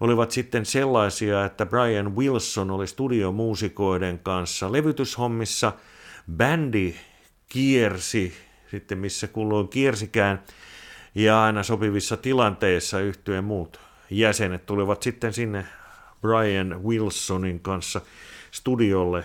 olivat 0.00 0.30
sitten 0.30 0.66
sellaisia, 0.66 1.44
että 1.44 1.66
Brian 1.66 2.16
Wilson 2.16 2.70
oli 2.70 2.86
studiomuusikoiden 2.86 4.18
kanssa 4.18 4.72
levytyshommissa. 4.72 5.72
Bändi 6.36 6.94
kiersi 7.48 8.32
sitten 8.70 8.98
missä 8.98 9.28
kulloin 9.28 9.68
kiersikään 9.68 10.42
ja 11.14 11.44
aina 11.44 11.62
sopivissa 11.62 12.16
tilanteissa 12.16 13.00
yhtyeen 13.00 13.44
muut 13.44 13.87
jäsenet 14.10 14.66
tulivat 14.66 15.02
sitten 15.02 15.32
sinne 15.32 15.64
Brian 16.20 16.84
Wilsonin 16.84 17.60
kanssa 17.60 18.00
studiolle 18.50 19.24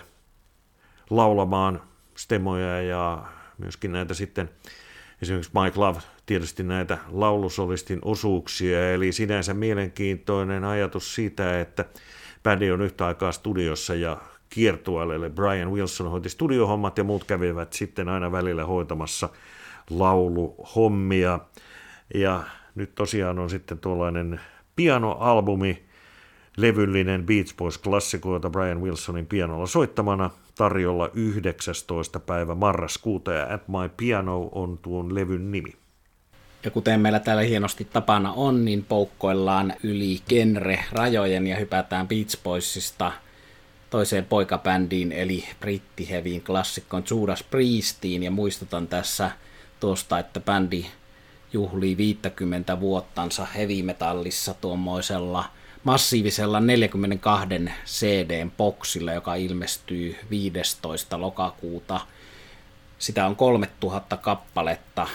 laulamaan 1.10 1.82
stemoja 2.16 2.82
ja 2.82 3.24
myöskin 3.58 3.92
näitä 3.92 4.14
sitten 4.14 4.50
esimerkiksi 5.22 5.52
Mike 5.62 5.80
Love 5.80 6.00
tietysti 6.26 6.62
näitä 6.62 6.98
laulusolistin 7.08 7.98
osuuksia, 8.02 8.92
eli 8.92 9.12
sinänsä 9.12 9.54
mielenkiintoinen 9.54 10.64
ajatus 10.64 11.14
siitä, 11.14 11.60
että 11.60 11.84
bändi 12.42 12.70
on 12.70 12.80
yhtä 12.80 13.06
aikaa 13.06 13.32
studiossa 13.32 13.94
ja 13.94 14.16
kiertueelle. 14.50 15.30
Brian 15.30 15.72
Wilson 15.72 16.10
hoiti 16.10 16.28
studiohommat 16.28 16.98
ja 16.98 17.04
muut 17.04 17.24
kävivät 17.24 17.72
sitten 17.72 18.08
aina 18.08 18.32
välillä 18.32 18.64
hoitamassa 18.64 19.28
lauluhommia. 19.90 21.38
Ja 22.14 22.42
nyt 22.74 22.94
tosiaan 22.94 23.38
on 23.38 23.50
sitten 23.50 23.78
tuollainen 23.78 24.40
pianoalbumi, 24.76 25.84
levyllinen 26.56 27.26
Beach 27.26 27.56
Boys 27.56 27.78
klassikoita 27.78 28.50
Brian 28.50 28.82
Wilsonin 28.82 29.26
pianolla 29.26 29.66
soittamana 29.66 30.30
tarjolla 30.54 31.10
19. 31.14 32.20
päivä 32.20 32.54
marraskuuta 32.54 33.32
ja 33.32 33.54
At 33.54 33.68
My 33.68 33.90
Piano 33.96 34.48
on 34.52 34.78
tuon 34.78 35.14
levyn 35.14 35.50
nimi. 35.50 35.74
Ja 36.64 36.70
kuten 36.70 37.00
meillä 37.00 37.20
täällä 37.20 37.42
hienosti 37.42 37.84
tapana 37.84 38.32
on, 38.32 38.64
niin 38.64 38.84
poukkoillaan 38.84 39.74
yli 39.82 40.20
genre-rajojen 40.28 41.46
ja 41.46 41.56
hypätään 41.56 42.08
Beach 42.08 42.42
Boysista 42.42 43.12
toiseen 43.90 44.24
poikabändiin, 44.24 45.12
eli 45.12 45.44
brittiheviin 45.60 46.42
klassikkoon 46.42 47.04
Judas 47.10 47.42
Priestiin. 47.42 48.22
Ja 48.22 48.30
muistutan 48.30 48.86
tässä 48.86 49.30
tuosta, 49.80 50.18
että 50.18 50.40
bändi 50.40 50.86
juhlii 51.54 51.96
50 51.96 52.80
vuottansa 52.80 53.46
heavy-metallissa 53.54 54.54
tuommoisella 54.54 55.44
massiivisella 55.84 56.60
42 56.60 57.48
CD-boksilla, 57.86 59.12
joka 59.12 59.34
ilmestyy 59.34 60.16
15. 60.30 61.20
lokakuuta. 61.20 62.00
Sitä 62.98 63.26
on 63.26 63.36
3000 63.36 64.16
kappaletta 64.16 65.06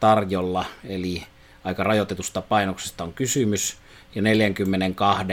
tarjolla, 0.00 0.64
eli 0.84 1.22
aika 1.64 1.82
rajoitetusta 1.84 2.42
painoksesta 2.42 3.04
on 3.04 3.12
kysymys, 3.12 3.76
ja 4.14 4.22
42 4.22 5.26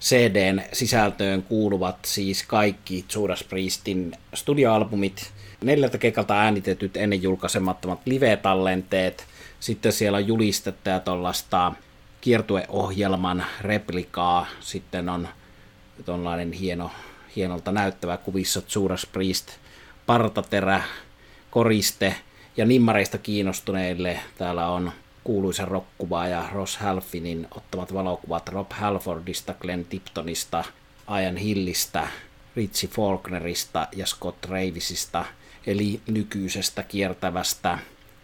CDn 0.00 0.62
sisältöön 0.72 1.42
kuuluvat 1.42 1.96
siis 2.04 2.42
kaikki 2.42 3.04
Judas 3.14 3.44
Priestin 3.44 4.12
studioalbumit, 4.34 5.32
neljältä 5.64 5.98
kekalta 5.98 6.40
äänitetyt 6.40 6.96
ennen 6.96 7.22
julkaisemattomat 7.22 8.00
live-tallenteet, 8.06 9.26
sitten 9.60 9.92
siellä 9.92 10.16
on 10.16 10.26
julistetta 10.26 10.90
ja 10.90 11.00
tuollaista 11.00 11.72
kiertueohjelman 12.20 13.44
replikaa, 13.60 14.46
sitten 14.60 15.08
on 15.08 15.28
tuollainen 16.04 16.52
hieno, 16.52 16.90
hienolta 17.36 17.72
näyttävä 17.72 18.16
kuvissa 18.16 18.62
Judas 18.74 19.06
Priest, 19.12 19.48
partaterä, 20.06 20.82
koriste. 21.50 22.14
Ja 22.56 22.66
nimmareista 22.66 23.18
kiinnostuneille 23.18 24.20
täällä 24.38 24.68
on 24.68 24.92
kuuluisa 25.24 25.68
ja 26.30 26.48
Ross 26.52 26.76
Halfinin 26.76 27.46
ottamat 27.56 27.94
valokuvat 27.94 28.48
Rob 28.48 28.72
Halfordista, 28.72 29.54
Glenn 29.54 29.84
Tiptonista, 29.84 30.64
Ian 31.22 31.36
Hillistä, 31.36 32.08
Richie 32.56 32.90
Faulknerista 32.90 33.88
ja 33.96 34.06
Scott 34.06 34.44
Ravisista, 34.44 35.24
eli 35.66 36.00
nykyisestä 36.06 36.82
kiertävästä 36.82 37.78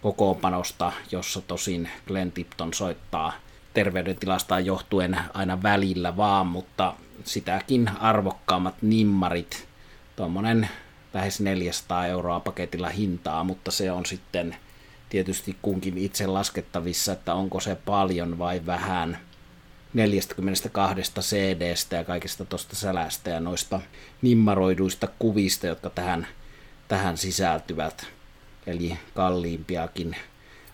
kokoonpanosta, 0.06 0.92
jossa 1.10 1.40
tosin 1.40 1.88
Glenn 2.06 2.32
Tipton 2.32 2.74
soittaa 2.74 3.32
terveydentilastaan 3.74 4.66
johtuen 4.66 5.18
aina 5.34 5.62
välillä 5.62 6.16
vaan, 6.16 6.46
mutta 6.46 6.94
sitäkin 7.24 7.90
arvokkaammat 8.00 8.74
nimmarit, 8.82 9.68
tuommoinen 10.16 10.68
lähes 11.14 11.40
400 11.40 12.06
euroa 12.06 12.40
paketilla 12.40 12.88
hintaa, 12.88 13.44
mutta 13.44 13.70
se 13.70 13.92
on 13.92 14.06
sitten 14.06 14.56
tietysti 15.08 15.56
kunkin 15.62 15.98
itse 15.98 16.26
laskettavissa, 16.26 17.12
että 17.12 17.34
onko 17.34 17.60
se 17.60 17.74
paljon 17.74 18.38
vai 18.38 18.62
vähän 18.66 19.18
42 19.94 21.02
CD-stä 21.20 21.96
ja 21.96 22.04
kaikesta 22.04 22.44
tuosta 22.44 22.76
sälästä 22.76 23.30
ja 23.30 23.40
noista 23.40 23.80
nimmaroiduista 24.22 25.08
kuvista, 25.18 25.66
jotka 25.66 25.90
tähän, 25.90 26.26
tähän 26.88 27.16
sisältyvät. 27.16 28.15
Eli 28.66 28.98
kalliimpiakin 29.14 30.16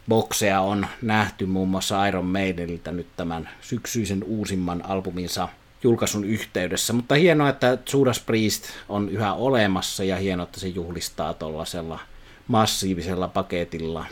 bokseja 0.09 0.61
on 0.61 0.87
nähty 1.03 1.47
muun 1.47 1.69
muassa 1.69 2.07
Iron 2.07 2.27
Maideniltä 2.27 2.93
nyt 2.93 3.07
tämän 3.17 3.49
syksyisen 3.61 4.25
uusimman 4.25 4.85
albuminsa 4.85 5.49
julkaisun 5.83 6.25
yhteydessä. 6.25 6.93
Mutta 6.93 7.15
hienoa, 7.15 7.49
että 7.49 7.79
Judas 7.93 8.21
Priest 8.21 8.65
on 8.89 9.09
yhä 9.09 9.35
olemassa 9.35 10.05
ja 10.05 10.17
hienoa, 10.17 10.45
että 10.45 10.61
se 10.61 10.69
juhlistaa 10.69 11.35
tuollaisella 11.35 11.99
massiivisella 12.49 13.29
paketilla 13.29 14.07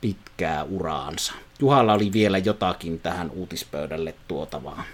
pitkää 0.00 0.64
uraansa. 0.64 1.32
Juhalla 1.60 1.92
oli 1.92 2.12
vielä 2.12 2.38
jotakin 2.38 3.00
tähän 3.00 3.30
uutispöydälle 3.30 4.14
tuotavaa. 4.28 4.84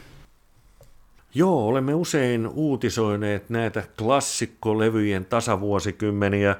Joo, 1.34 1.66
olemme 1.66 1.94
usein 1.94 2.46
uutisoineet 2.46 3.50
näitä 3.50 3.82
klassikkolevyjen 3.98 5.24
tasavuosikymmeniä. 5.24 6.56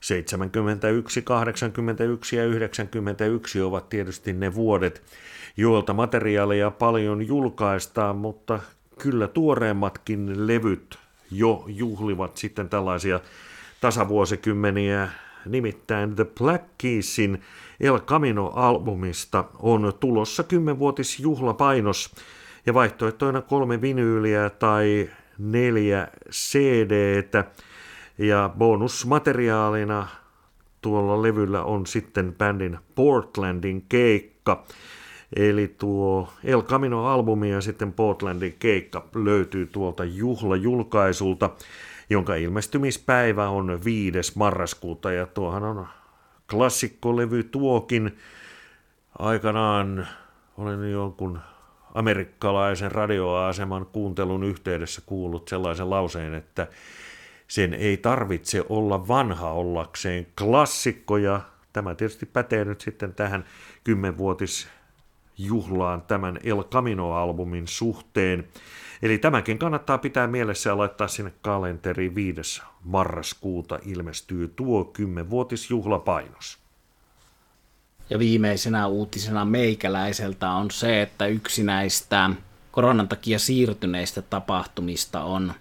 71, 0.00 1.22
81 1.22 2.36
ja 2.36 2.44
91 2.44 3.60
ovat 3.60 3.88
tietysti 3.88 4.32
ne 4.32 4.54
vuodet, 4.54 5.02
joilta 5.56 5.94
materiaalia 5.94 6.70
paljon 6.70 7.26
julkaistaan, 7.26 8.16
mutta 8.16 8.60
kyllä 8.98 9.28
tuoreemmatkin 9.28 10.46
levyt 10.46 10.98
jo 11.30 11.64
juhlivat 11.66 12.36
sitten 12.36 12.68
tällaisia 12.68 13.20
tasavuosikymmeniä. 13.80 15.08
Nimittäin 15.46 16.14
The 16.14 16.26
Black 16.38 16.64
Keysin 16.78 17.42
El 17.80 17.98
Camino-albumista 17.98 19.44
on 19.58 19.92
tulossa 20.00 20.42
kymmenvuotisjuhlapainos 20.42 22.14
ja 22.66 22.74
vaihtoehtoina 22.74 23.42
kolme 23.42 23.80
vinyyliä 23.80 24.50
tai 24.50 25.10
neljä 25.38 26.08
CDtä. 26.30 27.44
Ja 28.18 28.50
bonusmateriaalina 28.58 30.06
tuolla 30.80 31.22
levyllä 31.22 31.62
on 31.62 31.86
sitten 31.86 32.34
bändin 32.38 32.78
Portlandin 32.94 33.84
keikka. 33.88 34.64
Eli 35.36 35.74
tuo 35.78 36.28
El 36.44 36.62
Camino-albumi 36.62 37.50
ja 37.50 37.60
sitten 37.60 37.92
Portlandin 37.92 38.56
keikka 38.58 39.06
löytyy 39.14 39.66
tuolta 39.66 40.04
juhlajulkaisulta, 40.04 41.50
jonka 42.10 42.34
ilmestymispäivä 42.34 43.48
on 43.48 43.78
5. 43.84 44.32
marraskuuta. 44.34 45.12
Ja 45.12 45.26
tuohan 45.26 45.62
on 45.62 45.86
klassikkolevy 46.50 47.42
tuokin. 47.42 48.16
Aikanaan 49.18 50.06
olen 50.56 50.92
jonkun 50.92 51.38
amerikkalaisen 51.94 52.92
radioaseman 52.92 53.86
kuuntelun 53.86 54.44
yhteydessä 54.44 55.02
kuullut 55.06 55.48
sellaisen 55.48 55.90
lauseen, 55.90 56.34
että 56.34 56.66
sen 57.48 57.74
ei 57.74 57.96
tarvitse 57.96 58.64
olla 58.68 59.08
vanha 59.08 59.50
ollakseen 59.50 60.26
klassikko, 60.38 61.16
ja 61.16 61.40
tämä 61.72 61.94
tietysti 61.94 62.26
pätee 62.26 62.64
nyt 62.64 62.80
sitten 62.80 63.14
tähän 63.14 63.44
kymmenvuotisjuhlaan 63.84 66.02
tämän 66.02 66.38
El 66.44 66.62
Camino-albumin 66.62 67.68
suhteen. 67.68 68.48
Eli 69.02 69.18
tämäkin 69.18 69.58
kannattaa 69.58 69.98
pitää 69.98 70.26
mielessä 70.26 70.70
ja 70.70 70.78
laittaa 70.78 71.08
sinne 71.08 71.32
kalenteriin 71.42 72.14
5. 72.14 72.62
marraskuuta 72.84 73.78
ilmestyy 73.84 74.48
tuo 74.48 74.84
kymmenvuotisjuhlapainos. 74.84 76.58
Ja 78.10 78.18
viimeisenä 78.18 78.86
uutisena 78.86 79.44
meikäläiseltä 79.44 80.50
on 80.50 80.70
se, 80.70 81.02
että 81.02 81.26
yksi 81.26 81.64
näistä 81.64 82.30
koronan 82.70 83.08
takia 83.08 83.38
siirtyneistä 83.38 84.22
tapahtumista 84.22 85.24
on 85.24 85.52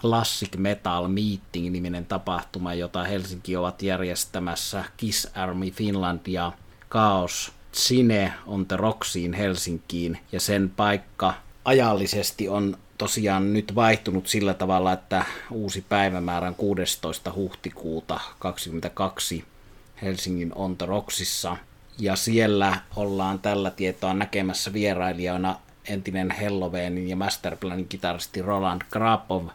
Classic 0.00 0.56
Metal 0.56 1.08
Meeting-niminen 1.08 2.06
tapahtuma, 2.06 2.74
jota 2.74 3.04
Helsinki 3.04 3.56
ovat 3.56 3.82
järjestämässä 3.82 4.84
Kiss 4.96 5.28
Army 5.34 5.70
Finland 5.70 6.20
ja 6.26 6.52
Chaos 6.90 7.52
Cine 7.74 8.32
on 8.46 8.66
the 8.66 8.76
Rocksiin 8.76 9.32
Helsinkiin, 9.32 10.18
ja 10.32 10.40
sen 10.40 10.72
paikka 10.76 11.34
ajallisesti 11.64 12.48
on 12.48 12.76
tosiaan 12.98 13.52
nyt 13.52 13.74
vaihtunut 13.74 14.26
sillä 14.26 14.54
tavalla, 14.54 14.92
että 14.92 15.24
uusi 15.50 15.84
päivämäärä 15.88 16.48
on 16.48 16.54
16. 16.54 17.32
huhtikuuta 17.32 18.20
2022 18.38 19.44
Helsingin 20.02 20.52
Ontoroksissa. 20.54 21.56
Ja 21.98 22.16
siellä 22.16 22.78
ollaan 22.96 23.38
tällä 23.38 23.70
tietoa 23.70 24.14
näkemässä 24.14 24.72
vierailijoina 24.72 25.56
entinen 25.88 26.30
Helloweenin 26.30 27.08
ja 27.08 27.16
Masterplanin 27.16 27.88
kitaristi 27.88 28.42
Roland 28.42 28.82
Grapov 28.90 29.46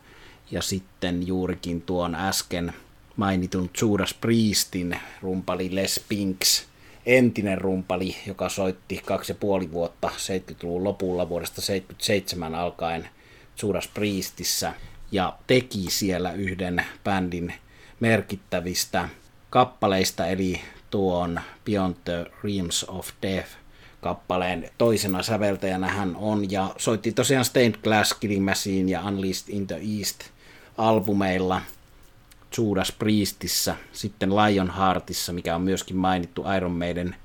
ja 0.51 0.61
sitten 0.61 1.27
juurikin 1.27 1.81
tuon 1.81 2.15
äsken 2.15 2.73
mainitun 3.15 3.69
Judas 3.81 4.13
Priestin 4.13 4.99
rumpali 5.21 5.75
Les 5.75 6.05
Pinks, 6.09 6.65
entinen 7.05 7.57
rumpali, 7.57 8.15
joka 8.27 8.49
soitti 8.49 9.01
kaksi 9.05 9.31
ja 9.31 9.35
puoli 9.39 9.71
vuotta 9.71 10.07
70-luvun 10.07 10.83
lopulla 10.83 11.29
vuodesta 11.29 11.61
77 11.61 12.55
alkaen 12.55 13.09
Judas 13.61 13.87
Priestissä 13.87 14.73
ja 15.11 15.37
teki 15.47 15.85
siellä 15.89 16.31
yhden 16.31 16.85
bändin 17.03 17.53
merkittävistä 17.99 19.09
kappaleista, 19.49 20.27
eli 20.27 20.61
tuon 20.89 21.39
Beyond 21.65 21.95
the 22.05 22.25
Realms 22.43 22.83
of 22.83 23.09
Death 23.21 23.49
kappaleen 24.01 24.69
toisena 24.77 25.23
säveltäjänä 25.23 25.87
hän 25.87 26.15
on, 26.15 26.51
ja 26.51 26.73
soitti 26.77 27.11
tosiaan 27.11 27.45
Stained 27.45 27.75
Glass, 27.83 28.13
Killing 28.13 28.45
Machine 28.45 28.91
ja 28.91 29.01
Unleashed 29.01 29.49
in 29.49 29.67
the 29.67 29.75
East 29.75 30.34
albumeilla 30.77 31.61
Judas 32.57 32.91
Priestissä, 32.91 33.75
sitten 33.93 34.35
Lionheartissa, 34.35 35.33
mikä 35.33 35.55
on 35.55 35.61
myöskin 35.61 35.97
mainittu 35.97 36.43
Iron 36.57 36.71
Maiden 36.71 37.15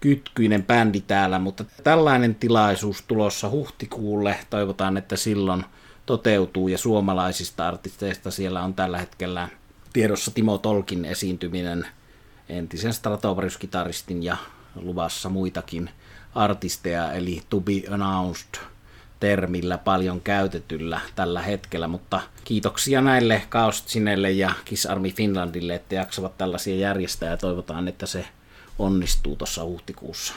kytkyinen 0.00 0.62
bändi 0.62 1.00
täällä, 1.00 1.38
mutta 1.38 1.64
tällainen 1.84 2.34
tilaisuus 2.34 3.02
tulossa 3.02 3.50
huhtikuulle, 3.50 4.36
toivotaan, 4.50 4.96
että 4.96 5.16
silloin 5.16 5.64
toteutuu, 6.06 6.68
ja 6.68 6.78
suomalaisista 6.78 7.68
artisteista 7.68 8.30
siellä 8.30 8.62
on 8.62 8.74
tällä 8.74 8.98
hetkellä 8.98 9.48
tiedossa 9.92 10.30
Timo 10.30 10.58
Tolkin 10.58 11.04
esiintyminen 11.04 11.86
entisen 12.48 12.92
Stratovarius-kitaristin 12.92 14.22
ja 14.22 14.36
luvassa 14.74 15.28
muitakin 15.28 15.90
artisteja, 16.34 17.12
eli 17.12 17.42
to 17.50 17.60
be 17.60 17.72
announced 17.90 18.60
termillä 19.20 19.78
paljon 19.78 20.20
käytetyllä 20.20 21.00
tällä 21.16 21.42
hetkellä, 21.42 21.88
mutta 21.88 22.20
kiitoksia 22.44 23.00
näille 23.00 23.42
Kaostsinelle 23.48 24.30
ja 24.30 24.50
Kiss 24.64 24.86
Army 24.86 25.10
Finlandille, 25.10 25.74
että 25.74 25.94
jaksavat 25.94 26.38
tällaisia 26.38 26.76
järjestää 26.76 27.30
ja 27.30 27.36
toivotaan, 27.36 27.88
että 27.88 28.06
se 28.06 28.24
onnistuu 28.78 29.36
tuossa 29.36 29.64
huhtikuussa. 29.64 30.34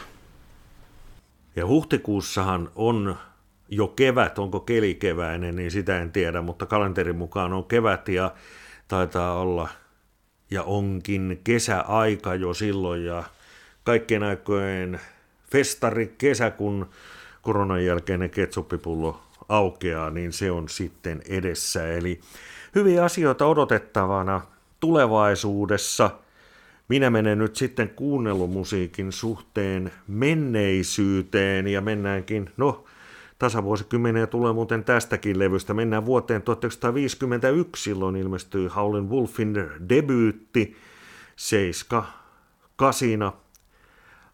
Ja 1.56 1.68
huhtikuussahan 1.68 2.70
on 2.76 3.18
jo 3.70 3.88
kevät, 3.88 4.40
onko 4.40 4.60
keli 4.60 4.96
keväinen, 4.96 5.56
niin 5.56 5.72
sitä 5.72 6.02
en 6.02 6.12
tiedä, 6.12 6.42
mutta 6.42 6.66
kalenterin 6.66 7.16
mukaan 7.16 7.54
on 7.54 7.64
kevät 7.64 8.10
ja 8.10 8.32
taitaa 8.88 9.40
olla 9.40 9.70
ja 10.52 10.64
onkin 10.64 11.42
kesäaika 11.44 12.36
jo 12.36 12.54
silloin 12.54 13.06
ja 13.06 13.24
kaikkien 13.84 14.24
aikojen 14.24 15.00
festari 15.52 16.16
kesä, 16.18 16.52
kun 16.52 16.90
koronan 17.44 17.86
jälkeinen 17.86 18.30
ketsuppipullo 18.30 19.22
aukeaa, 19.50 20.10
niin 20.10 20.34
se 20.34 20.52
on 20.52 20.70
sitten 20.70 21.22
edessä. 21.28 21.88
Eli 21.88 22.20
hyviä 22.76 23.04
asioita 23.04 23.46
odotettavana 23.46 24.42
tulevaisuudessa. 24.80 26.12
Minä 26.88 27.10
menen 27.10 27.38
nyt 27.38 27.56
sitten 27.56 27.90
kuunnellumusiikin 27.90 29.12
suhteen 29.12 29.92
menneisyyteen 30.08 31.68
ja 31.68 31.82
mennäänkin, 31.82 32.50
no 32.58 32.84
tasavuosikymmeniä 33.40 34.28
tulee 34.28 34.54
muuten 34.54 34.84
tästäkin 34.84 35.40
levystä. 35.40 35.74
Mennään 35.74 36.06
vuoteen 36.06 36.42
1951, 36.42 37.84
silloin 37.84 38.16
ilmestyi 38.16 38.68
Howlin 38.68 39.10
Wolfin 39.10 39.56
debyytti, 39.90 40.76
Seiska 41.36 42.06
Kasina, 42.76 43.34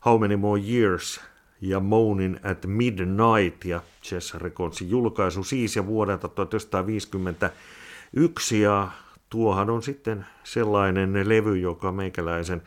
How 0.05 0.19
Many 0.19 0.35
More 0.35 0.61
Years 0.61 1.28
ja 1.61 1.79
Moaning 1.79 2.37
at 2.43 2.65
Midnight 2.65 3.65
ja 3.65 3.81
Chess 4.03 4.33
Recordsin 4.33 4.89
julkaisu 4.89 5.43
siis 5.43 5.75
ja 5.75 5.85
vuodelta 5.85 6.27
1951 6.27 8.61
ja 8.61 8.87
tuohan 9.29 9.69
on 9.69 9.83
sitten 9.83 10.25
sellainen 10.43 11.29
levy, 11.29 11.57
joka 11.57 11.91
meikäläisen 11.91 12.61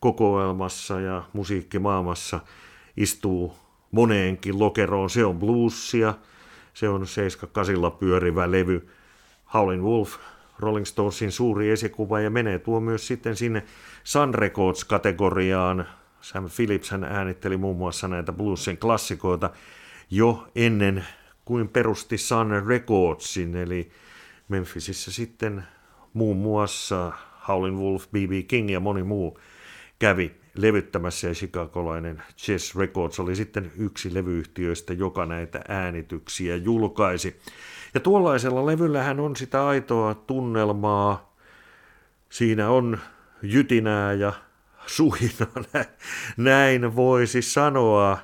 kokoelmassa 0.00 1.00
ja 1.00 1.22
musiikkimaailmassa 1.32 2.40
istuu 2.96 3.56
moneenkin 3.90 4.58
lokeroon. 4.58 5.10
Se 5.10 5.24
on 5.24 5.38
bluesia, 5.38 6.14
se 6.74 6.88
on 6.88 7.06
7 7.06 7.50
pyörivä 7.98 8.50
levy. 8.50 8.88
Howlin' 9.54 9.82
Wolf, 9.82 10.16
Rolling 10.58 10.86
Stonesin 10.86 11.32
suuri 11.32 11.70
esikuva 11.70 12.20
ja 12.20 12.30
menee 12.30 12.58
tuo 12.58 12.80
myös 12.80 13.06
sitten 13.06 13.36
sinne 13.36 13.64
Sun 14.04 14.34
Records-kategoriaan. 14.34 15.86
Sam 16.26 16.50
Phillips 16.56 16.90
hän 16.90 17.04
äänitteli 17.04 17.56
muun 17.56 17.76
muassa 17.76 18.08
näitä 18.08 18.32
bluesin 18.32 18.78
klassikoita 18.78 19.50
jo 20.10 20.48
ennen 20.54 21.04
kuin 21.44 21.68
perusti 21.68 22.18
Sun 22.18 22.62
Recordsin, 22.66 23.56
eli 23.56 23.90
Memphisissä 24.48 25.12
sitten 25.12 25.64
muun 26.12 26.36
muassa 26.36 27.12
Howlin' 27.48 27.78
Wolf, 27.78 28.06
B.B. 28.06 28.48
King 28.48 28.70
ja 28.70 28.80
moni 28.80 29.02
muu 29.02 29.40
kävi 29.98 30.34
levyttämässä 30.54 31.28
ja 31.28 31.34
chicagolainen 31.34 32.22
Chess 32.36 32.76
Records 32.76 33.20
oli 33.20 33.36
sitten 33.36 33.72
yksi 33.78 34.14
levyyhtiöistä, 34.14 34.92
joka 34.92 35.26
näitä 35.26 35.60
äänityksiä 35.68 36.56
julkaisi. 36.56 37.40
Ja 37.94 38.00
tuollaisella 38.00 38.66
levyllähän 38.66 39.20
on 39.20 39.36
sitä 39.36 39.66
aitoa 39.66 40.14
tunnelmaa. 40.14 41.36
Siinä 42.28 42.70
on 42.70 42.98
jytinää 43.42 44.12
ja 44.12 44.32
suhinaa, 44.86 45.84
näin 46.36 46.96
voisi 46.96 47.42
sanoa. 47.42 48.18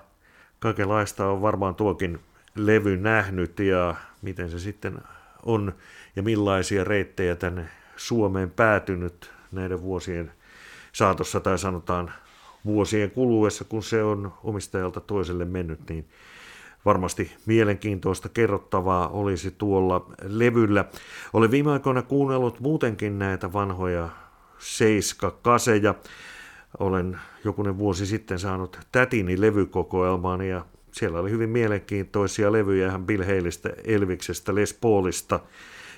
Kaikenlaista 0.59 1.27
on 1.27 1.43
varmaan 1.43 1.75
tuokin 1.75 2.21
levy 2.55 2.97
nähnyt 2.97 3.59
ja 3.59 3.95
miten 4.23 4.51
se 4.51 4.59
sitten 4.59 4.99
on 5.43 5.75
ja 6.17 6.23
millaisia 6.23 6.85
reittejä 6.85 7.37
tänne 7.37 7.69
Suomeen 7.97 8.51
päätynyt 8.51 9.31
näiden 9.53 9.83
vuosien 9.83 10.33
saatossa 10.93 11.41
tai 11.41 11.59
sanotaan 11.59 12.13
vuosien 12.65 13.11
kuluessa, 13.11 13.65
kun 13.65 13.83
se 13.83 14.03
on 14.03 14.33
omistajalta 14.45 15.01
toiselle 15.01 15.45
mennyt, 15.45 15.81
niin 15.89 16.09
varmasti 16.85 17.33
mielenkiintoista 17.47 18.29
kerrottavaa 18.29 19.09
olisi 19.09 19.51
tuolla 19.51 20.07
levyllä. 20.23 20.85
Olen 21.33 21.51
viime 21.51 21.73
aikoina 21.73 22.03
kuunnellut 22.03 22.61
muutenkin 22.61 23.19
näitä 23.19 23.53
vanhoja 23.53 24.09
seiska-kaseja. 24.59 25.95
Olen 26.79 27.19
jokunen 27.45 27.79
vuosi 27.79 28.07
sitten 28.07 28.39
saanut 28.39 28.79
tätini 28.93 29.41
levykokoelmaan 29.41 30.43
ja 30.43 30.65
siellä 30.93 31.21
oli 31.21 31.31
hyvin 31.31 31.51
mielenkiintoisia 31.51 32.53
levyjä 32.53 32.89
ihan 32.89 33.07
Bill 33.07 33.23
Haleystä, 33.23 33.71
Elviksestä, 33.85 34.55
Les 34.55 34.75
Paulista, 34.75 35.41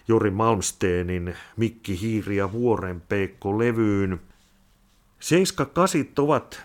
Jori 0.09 0.31
Malmsteenin 0.31 1.37
Mikki 1.57 2.01
Hiiri 2.01 2.37
ja 2.37 2.53
Vuorenpeikko 2.53 3.59
levyyn– 3.59 4.21
Seiska 5.25 5.65
kasit 5.65 6.19
ovat, 6.19 6.63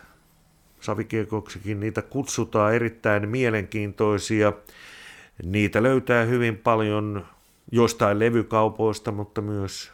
savikiekoksikin 0.79 1.79
niitä 1.79 2.01
kutsutaan, 2.01 2.73
erittäin 2.73 3.29
mielenkiintoisia. 3.29 4.53
Niitä 5.43 5.83
löytää 5.83 6.25
hyvin 6.25 6.57
paljon 6.57 7.25
jostain 7.71 8.19
levykaupoista, 8.19 9.11
mutta 9.11 9.41
myös 9.41 9.91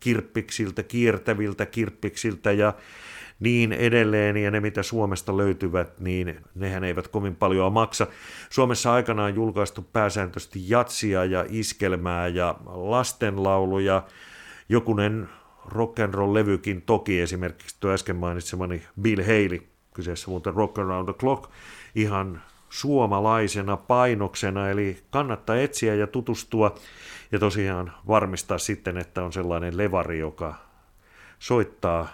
kirppiksiltä, 0.00 0.82
kiertäviltä 0.82 1.66
kirppiksiltä 1.66 2.52
ja 2.52 2.74
niin 3.40 3.72
edelleen, 3.72 4.36
ja 4.36 4.50
ne 4.50 4.60
mitä 4.60 4.82
Suomesta 4.82 5.36
löytyvät, 5.36 6.00
niin 6.00 6.40
nehän 6.54 6.84
eivät 6.84 7.08
kovin 7.08 7.36
paljon 7.36 7.72
maksa. 7.72 8.06
Suomessa 8.50 8.92
aikanaan 8.92 9.34
julkaistu 9.34 9.86
pääsääntöisesti 9.92 10.70
jatsia 10.70 11.24
ja 11.24 11.44
iskelmää 11.48 12.28
ja 12.28 12.54
lastenlauluja, 12.66 14.02
jokunen 14.68 15.28
rock 15.66 15.98
and 15.98 16.14
roll 16.14 16.34
levykin 16.34 16.82
toki 16.82 17.20
esimerkiksi 17.20 17.76
tuo 17.80 17.90
äsken 17.90 18.16
mainitsemani 18.16 18.82
Bill 19.00 19.22
Haley, 19.22 19.60
kyseessä 19.94 20.30
muuten 20.30 20.54
Rock 20.54 20.78
Around 20.78 21.08
the 21.08 21.18
Clock, 21.18 21.50
ihan 21.94 22.42
suomalaisena 22.68 23.76
painoksena, 23.76 24.70
eli 24.70 25.02
kannattaa 25.10 25.56
etsiä 25.56 25.94
ja 25.94 26.06
tutustua 26.06 26.74
ja 27.32 27.38
tosiaan 27.38 27.92
varmistaa 28.08 28.58
sitten, 28.58 28.96
että 28.96 29.24
on 29.24 29.32
sellainen 29.32 29.76
levari, 29.76 30.18
joka 30.18 30.54
soittaa 31.38 32.08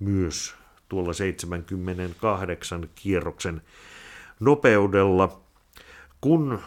myös 0.00 0.59
tuolla 0.90 1.12
78 1.12 2.88
kierroksen 2.94 3.62
nopeudella. 4.40 5.40
Kun 6.20 6.60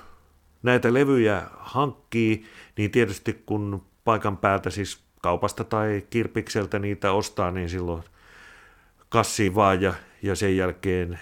näitä 0.63 0.93
levyjä 0.93 1.41
hankkii, 1.59 2.45
niin 2.77 2.91
tietysti 2.91 3.43
kun 3.45 3.81
paikan 4.05 4.37
päältä 4.37 4.69
siis 4.69 5.03
kaupasta 5.21 5.63
tai 5.63 6.03
kirpikseltä 6.09 6.79
niitä 6.79 7.11
ostaa, 7.11 7.51
niin 7.51 7.69
silloin 7.69 8.03
kassiin 9.09 9.55
vaan 9.55 9.81
ja, 9.81 9.93
ja 10.21 10.35
sen 10.35 10.57
jälkeen 10.57 11.19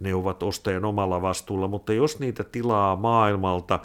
ne 0.00 0.14
ovat 0.14 0.42
ostajan 0.42 0.84
omalla 0.84 1.22
vastuulla, 1.22 1.68
mutta 1.68 1.92
jos 1.92 2.18
niitä 2.18 2.44
tilaa 2.44 2.96
maailmalta, 2.96 3.80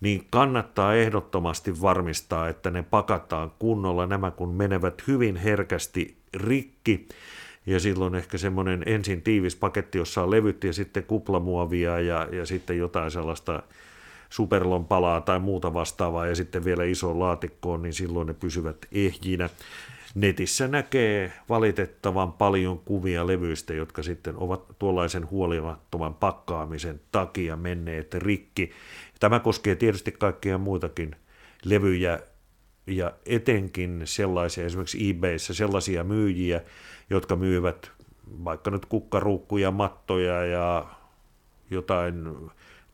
niin 0.00 0.26
kannattaa 0.30 0.94
ehdottomasti 0.94 1.80
varmistaa, 1.80 2.48
että 2.48 2.70
ne 2.70 2.82
pakataan 2.82 3.52
kunnolla 3.58 4.06
nämä, 4.06 4.30
kun 4.30 4.54
menevät 4.54 5.02
hyvin 5.06 5.36
herkästi 5.36 6.16
rikki, 6.34 7.08
ja 7.66 7.80
silloin 7.80 8.14
ehkä 8.14 8.38
semmoinen 8.38 8.82
ensin 8.86 9.22
tiivis 9.22 9.56
paketti, 9.56 9.98
jossa 9.98 10.22
on 10.22 10.30
levyt 10.30 10.64
ja 10.64 10.72
sitten 10.72 11.04
kuplamuovia 11.04 12.00
ja, 12.00 12.28
ja 12.32 12.46
sitten 12.46 12.78
jotain 12.78 13.10
sellaista 13.10 13.62
superlon 14.30 14.84
palaa 14.84 15.20
tai 15.20 15.38
muuta 15.38 15.74
vastaavaa 15.74 16.26
ja 16.26 16.34
sitten 16.34 16.64
vielä 16.64 16.84
iso 16.84 17.18
laatikkoon, 17.18 17.82
niin 17.82 17.92
silloin 17.92 18.26
ne 18.26 18.34
pysyvät 18.34 18.76
ehjinä. 18.92 19.48
Netissä 20.14 20.68
näkee 20.68 21.32
valitettavan 21.48 22.32
paljon 22.32 22.78
kuvia 22.78 23.26
levyistä, 23.26 23.74
jotka 23.74 24.02
sitten 24.02 24.36
ovat 24.36 24.78
tuollaisen 24.78 25.30
huolimattoman 25.30 26.14
pakkaamisen 26.14 27.00
takia 27.12 27.56
menneet 27.56 28.14
rikki. 28.14 28.70
Tämä 29.20 29.40
koskee 29.40 29.74
tietysti 29.74 30.12
kaikkia 30.12 30.58
muitakin 30.58 31.16
levyjä 31.64 32.20
ja 32.86 33.12
etenkin 33.26 34.02
sellaisia, 34.04 34.64
esimerkiksi 34.64 35.10
eBayssä 35.10 35.54
sellaisia 35.54 36.04
myyjiä, 36.04 36.60
jotka 37.10 37.36
myyvät 37.36 37.90
vaikka 38.44 38.70
nyt 38.70 38.86
kukkaruukkuja, 38.86 39.70
mattoja 39.70 40.44
ja 40.44 40.86
jotain 41.70 42.28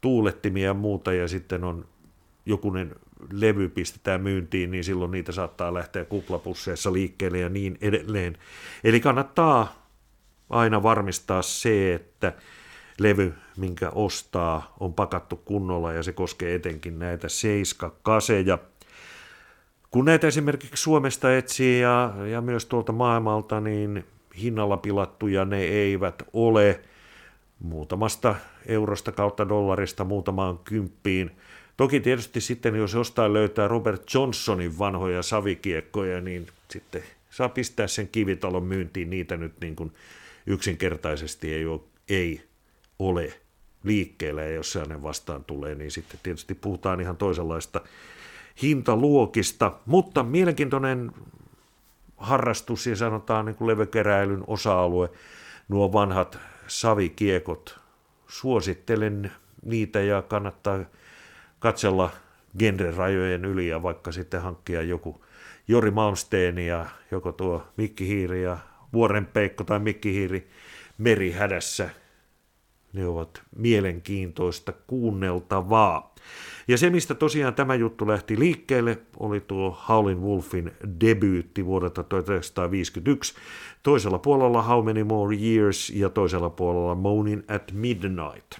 tuulettimia 0.01 0.67
ja 0.67 0.75
muuta, 0.75 1.13
ja 1.13 1.29
sitten 1.29 1.65
on 1.65 1.85
jokunen 2.47 2.97
levy 3.33 3.69
pistetään 3.69 4.21
myyntiin, 4.21 4.71
niin 4.71 4.85
silloin 4.85 5.11
niitä 5.11 5.33
saattaa 5.33 5.75
lähteä 5.75 6.05
kuplapusseissa 6.05 6.93
liikkeelle 6.93 7.39
ja 7.39 7.49
niin 7.49 7.79
edelleen. 7.81 8.39
Eli 8.85 9.01
kannattaa 9.01 9.87
aina 10.51 10.83
varmistaa 10.83 11.43
se, 11.43 11.95
että 11.95 12.33
levy, 12.99 13.35
minkä 13.57 13.91
ostaa, 13.91 14.75
on 14.81 14.95
pakattu 14.95 15.37
kunnolla 15.37 15.93
ja 15.93 16.03
se 16.03 16.13
koskee 16.13 16.55
etenkin 16.55 16.99
näitä 16.99 17.29
seiskakaseja. 17.29 18.59
Kun 19.91 20.05
näitä 20.05 20.27
esimerkiksi 20.27 20.83
Suomesta 20.83 21.37
etsii 21.37 21.81
ja, 21.81 22.13
ja 22.31 22.41
myös 22.41 22.67
tuolta 22.67 22.93
maailmalta, 22.93 23.61
niin 23.61 24.05
hinnalla 24.43 24.77
pilattuja 24.77 25.45
ne 25.45 25.61
eivät 25.61 26.23
ole 26.33 26.81
muutamasta 27.59 28.35
eurosta 28.67 29.13
kautta 29.13 29.49
dollarista 29.49 30.05
muutamaan 30.05 30.59
kymppiin. 30.59 31.31
Toki 31.77 32.01
tietysti 32.01 32.41
sitten, 32.41 32.75
jos 32.75 32.95
jostain 32.95 33.33
löytää 33.33 33.69
Robert 33.69 34.15
Johnsonin 34.15 34.79
vanhoja 34.79 35.23
savikiekkoja, 35.23 36.21
niin 36.21 36.47
sitten 36.69 37.03
saa 37.31 37.49
pistää 37.49 37.87
sen 37.87 38.09
kivitalon 38.09 38.65
myyntiin. 38.65 39.11
Niitä 39.11 39.37
nyt 39.37 39.53
niin 39.61 39.77
kuin 39.77 39.93
yksinkertaisesti 40.47 41.55
ei 41.55 41.67
ole, 41.67 41.81
ei 42.09 42.43
ole 42.99 43.33
liikkeellä, 43.85 44.43
ja 44.43 44.51
jos 44.51 44.73
sellainen 44.73 45.03
vastaan 45.03 45.45
tulee, 45.45 45.75
niin 45.75 45.91
sitten 45.91 46.21
tietysti 46.23 46.55
puhutaan 46.55 47.01
ihan 47.01 47.17
toisenlaista 47.17 47.81
hintaluokista, 48.63 49.73
mutta 49.87 50.23
mielenkiintoinen 50.23 51.13
harrastus 52.17 52.87
ja 52.87 52.97
sanotaan 52.97 53.45
niin 53.45 53.57
kuin 53.57 53.69
levekeräilyn 53.69 54.45
osa-alue, 54.47 55.11
nuo 55.69 55.93
vanhat 55.93 56.39
savikiekot. 56.67 57.81
Suosittelen 58.29 59.33
niitä 59.65 60.01
ja 60.01 60.23
kannattaa 60.23 60.79
katsella 61.59 62.11
genrerajojen 62.59 63.45
yli 63.45 63.69
ja 63.69 63.83
vaikka 63.83 64.13
sitten 64.13 64.43
hankkia 64.43 64.83
joku 64.83 65.25
Jori 65.69 65.91
Malmsteen 65.91 66.59
ja 66.59 66.87
joko 67.11 67.33
tuo 67.33 67.67
Mikki 67.77 68.09
Hiiri 68.09 68.43
ja 68.43 68.59
Vuoren 68.93 69.27
Peikko 69.27 69.65
tai 69.65 69.79
Mikki 69.79 70.13
Hiiri 70.15 70.51
merihädässä. 70.99 71.91
Ne 72.93 73.07
ovat 73.07 73.43
mielenkiintoista 73.57 74.73
kuunneltavaa. 74.73 76.15
Ja 76.71 76.79
se, 76.79 76.91
mistä 76.91 77.15
tosiaan 77.15 77.55
tämä 77.55 77.75
juttu 77.75 78.09
lähti 78.09 78.39
liikkeelle, 78.39 78.99
oli 79.17 79.41
tuo 79.41 79.79
Howlin 79.89 80.23
Wolfin 80.23 80.73
debyytti 81.01 81.65
vuodelta 81.65 82.03
1951. 82.03 83.35
Toisella 83.83 84.19
puolella 84.19 84.63
How 84.63 84.85
Many 84.85 85.05
More 85.05 85.37
Years 85.37 85.91
ja 85.91 86.11
toisella 86.11 86.51
puolella 86.51 86.95
Moaning 86.95 87.43
at 87.49 87.73
Midnight. 87.73 88.59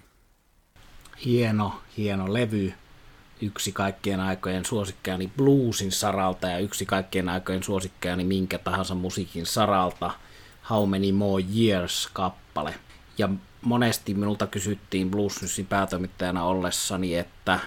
Hieno, 1.25 1.73
hieno 1.97 2.33
levy. 2.33 2.73
Yksi 3.41 3.71
kaikkien 3.71 4.19
aikojen 4.19 4.65
suosikkeani 4.65 5.31
bluesin 5.37 5.91
saralta 5.91 6.47
ja 6.47 6.59
yksi 6.59 6.85
kaikkien 6.85 7.29
aikojen 7.29 7.63
suosikkeani 7.63 8.23
minkä 8.23 8.57
tahansa 8.57 8.95
musiikin 8.95 9.45
saralta. 9.45 10.11
How 10.69 10.89
Many 10.89 11.11
More 11.11 11.43
Years 11.57 12.09
kappale. 12.13 12.75
Ja 13.17 13.29
monesti 13.61 14.13
minulta 14.13 14.47
kysyttiin 14.47 15.11
Blues 15.11 15.41
Newsin 15.41 15.65
päätoimittajana 15.65 16.43
ollessani, 16.43 17.15
että 17.15 17.59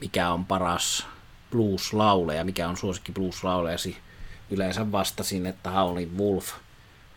mikä 0.00 0.30
on 0.30 0.44
paras 0.44 1.06
blues-lauleja, 1.50 2.44
mikä 2.44 2.68
on 2.68 2.76
suosikki 2.76 3.12
blues-laulejasi. 3.12 3.96
Yleensä 4.50 4.92
vastasin, 4.92 5.46
että 5.46 5.70
Howlin 5.70 6.18
Wolf, 6.18 6.52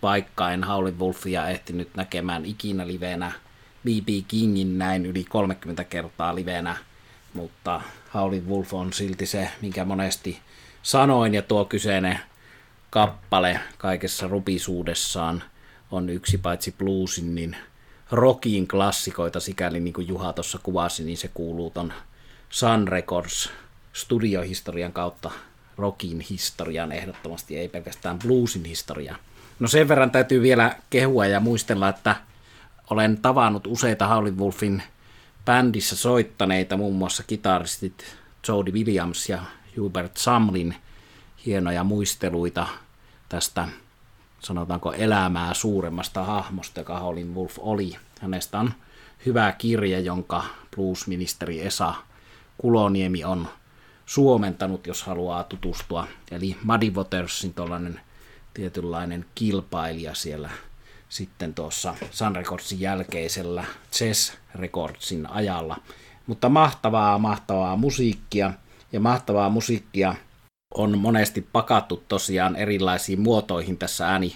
vaikka 0.02 0.52
en 0.52 0.64
Howlin 0.64 1.00
Wolfia 1.00 1.48
ehtinyt 1.48 1.96
näkemään 1.96 2.46
ikinä 2.46 2.88
livenä. 2.88 3.32
B.B. 3.84 4.08
Kingin 4.28 4.78
näin 4.78 5.06
yli 5.06 5.24
30 5.24 5.84
kertaa 5.84 6.36
livenä, 6.36 6.78
mutta 7.34 7.82
Howlin 8.14 8.50
Wolf 8.50 8.74
on 8.74 8.94
silti 8.94 9.26
se, 9.26 9.50
minkä 9.62 9.86
monesti 9.86 10.40
sanoin, 10.84 11.34
ja 11.34 11.42
tuo 11.42 11.66
kyseinen 11.66 12.20
kappale 12.90 13.60
kaikessa 13.78 14.28
rupisuudessaan 14.28 15.44
on 15.92 16.10
yksi 16.10 16.38
paitsi 16.38 16.76
bluesin, 16.78 17.36
niin 17.36 17.58
rockin 18.12 18.68
klassikoita, 18.68 19.40
sikäli 19.40 19.80
niin 19.80 19.94
kuin 19.94 20.08
Juha 20.08 20.34
tuossa 20.34 20.60
kuvasi, 20.64 21.04
niin 21.04 21.18
se 21.18 21.30
kuuluu 21.34 21.70
ton 21.70 21.94
Sun 22.50 22.88
Records 22.88 23.50
studiohistorian 23.94 24.94
kautta 24.94 25.32
rockin 25.78 26.20
historian 26.30 26.92
ehdottomasti, 26.92 27.58
ei 27.58 27.70
pelkästään 27.70 28.20
bluesin 28.20 28.66
historiaan. 28.66 29.20
No 29.60 29.68
sen 29.68 29.88
verran 29.88 30.12
täytyy 30.12 30.42
vielä 30.42 30.76
kehua 30.90 31.26
ja 31.26 31.40
muistella, 31.40 31.90
että 31.90 32.16
olen 32.90 33.18
tavannut 33.18 33.68
useita 33.68 34.08
Howlin 34.08 34.38
Wolfin 34.38 34.84
bändissä 35.46 35.96
soittaneita, 35.96 36.78
muun 36.78 36.96
muassa 36.96 37.24
kitaristit 37.24 38.06
Jody 38.48 38.72
Williams 38.72 39.30
ja 39.30 39.42
Hubert 39.78 40.18
Samlin 40.18 40.76
hienoja 41.46 41.84
muisteluita 41.84 42.68
tästä 43.30 43.68
sanotaanko 44.40 44.94
elämää 44.94 45.54
suuremmasta 45.54 46.24
hahmosta, 46.24 46.80
joka 46.80 47.00
Howlin 47.00 47.36
Wolf 47.36 47.56
oli. 47.58 47.96
Hänestä 48.22 48.60
on 48.60 48.74
hyvä 49.26 49.52
kirja, 49.52 50.00
jonka 50.00 50.44
bluesministeri 50.76 51.66
Esa 51.66 51.94
Kuloniemi 52.58 53.24
on 53.24 53.48
suomentanut, 54.06 54.88
jos 54.88 55.04
haluaa 55.04 55.44
tutustua. 55.44 56.08
Eli 56.32 56.58
Muddy 56.64 56.90
Watersin 56.90 57.54
tuollainen 57.54 58.00
tietynlainen 58.54 59.26
kilpailija 59.36 60.16
siellä 60.16 60.50
sitten 61.10 61.54
tuossa 61.54 61.96
Sun 62.12 62.36
Recordsin 62.36 62.80
jälkeisellä 62.80 63.64
Chess 63.92 64.34
Recordsin 64.56 65.30
ajalla. 65.30 65.78
Mutta 66.28 66.50
mahtavaa, 66.50 67.18
mahtavaa 67.18 67.76
musiikkia 67.76 68.54
ja 68.92 69.00
mahtavaa 69.00 69.50
musiikkia 69.50 70.16
on 70.74 70.98
monesti 70.98 71.42
pakattu 71.42 72.04
tosiaan 72.08 72.56
erilaisiin 72.56 73.22
muotoihin 73.22 73.78
tässä 73.78 74.08
ääni, 74.08 74.36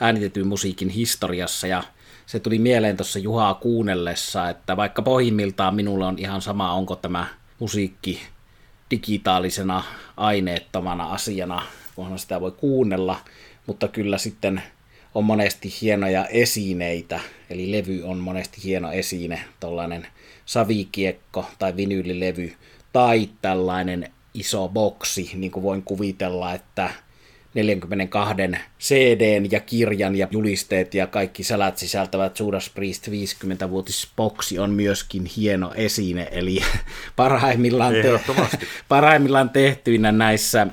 äänitetyn 0.00 0.46
musiikin 0.46 0.88
historiassa 0.88 1.66
ja 1.66 1.82
se 2.26 2.40
tuli 2.40 2.58
mieleen 2.58 2.96
tuossa 2.96 3.18
Juhaa 3.18 3.54
kuunnellessa, 3.54 4.48
että 4.48 4.76
vaikka 4.76 5.02
pohjimmiltaan 5.02 5.74
minulle 5.74 6.06
on 6.06 6.18
ihan 6.18 6.42
sama, 6.42 6.72
onko 6.72 6.96
tämä 6.96 7.26
musiikki 7.60 8.20
digitaalisena 8.90 9.84
aineettomana 10.16 11.04
asiana, 11.04 11.62
kunhan 11.94 12.18
sitä 12.18 12.40
voi 12.40 12.52
kuunnella, 12.52 13.20
mutta 13.66 13.88
kyllä 13.88 14.18
sitten 14.18 14.62
on 15.14 15.24
monesti 15.24 15.74
hienoja 15.80 16.26
esineitä, 16.26 17.20
eli 17.50 17.72
levy 17.72 18.02
on 18.02 18.18
monesti 18.18 18.64
hieno 18.64 18.92
esine, 18.92 19.44
tällainen 19.60 20.06
savikiekko 20.46 21.46
tai 21.58 21.76
vinyylilevy, 21.76 22.52
tai 22.92 23.28
tällainen 23.42 24.10
iso 24.34 24.68
boksi, 24.68 25.30
niin 25.34 25.52
kuin 25.52 25.62
voin 25.62 25.82
kuvitella, 25.82 26.54
että 26.54 26.90
42 27.54 28.34
CDn 28.80 29.50
ja 29.50 29.60
kirjan 29.60 30.16
ja 30.16 30.28
julisteet 30.30 30.94
ja 30.94 31.06
kaikki 31.06 31.44
salat 31.44 31.78
sisältävät 31.78 32.38
Judas 32.38 32.70
Priest 32.70 33.08
50-vuotisboksi 33.08 34.58
on 34.58 34.70
myöskin 34.70 35.26
hieno 35.36 35.72
esine, 35.74 36.28
eli 36.30 36.58
parhaimmillaan, 37.16 37.94
te- 37.94 38.20
parhaimmillaan 38.88 39.50
tehtyinä 39.50 40.12
näissä 40.12 40.66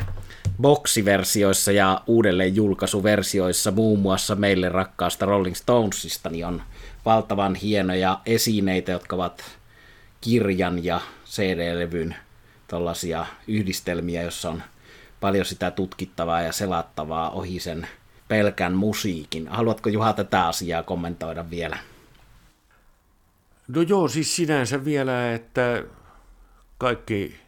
boksiversioissa 0.61 1.71
ja 1.71 2.01
uudelleen 2.07 2.55
julkaisuversioissa 2.55 3.71
muun 3.71 3.99
muassa 3.99 4.35
meille 4.35 4.69
rakkaasta 4.69 5.25
Rolling 5.25 5.55
Stonesista 5.55 6.29
niin 6.29 6.45
on 6.45 6.61
valtavan 7.05 7.55
hienoja 7.55 8.19
esineitä, 8.25 8.91
jotka 8.91 9.15
ovat 9.15 9.43
kirjan 10.21 10.83
ja 10.85 11.01
CD-levyn 11.25 12.15
tällaisia 12.67 13.25
yhdistelmiä, 13.47 14.23
jossa 14.23 14.49
on 14.49 14.63
paljon 15.19 15.45
sitä 15.45 15.71
tutkittavaa 15.71 16.41
ja 16.41 16.51
selattavaa 16.51 17.29
ohi 17.29 17.59
sen 17.59 17.87
pelkän 18.27 18.73
musiikin. 18.73 19.47
Haluatko 19.47 19.89
Juha 19.89 20.13
tätä 20.13 20.47
asiaa 20.47 20.83
kommentoida 20.83 21.49
vielä? 21.49 21.77
No 23.67 23.81
joo, 23.81 24.07
siis 24.07 24.35
sinänsä 24.35 24.85
vielä, 24.85 25.33
että 25.33 25.83
kaikki 26.77 27.39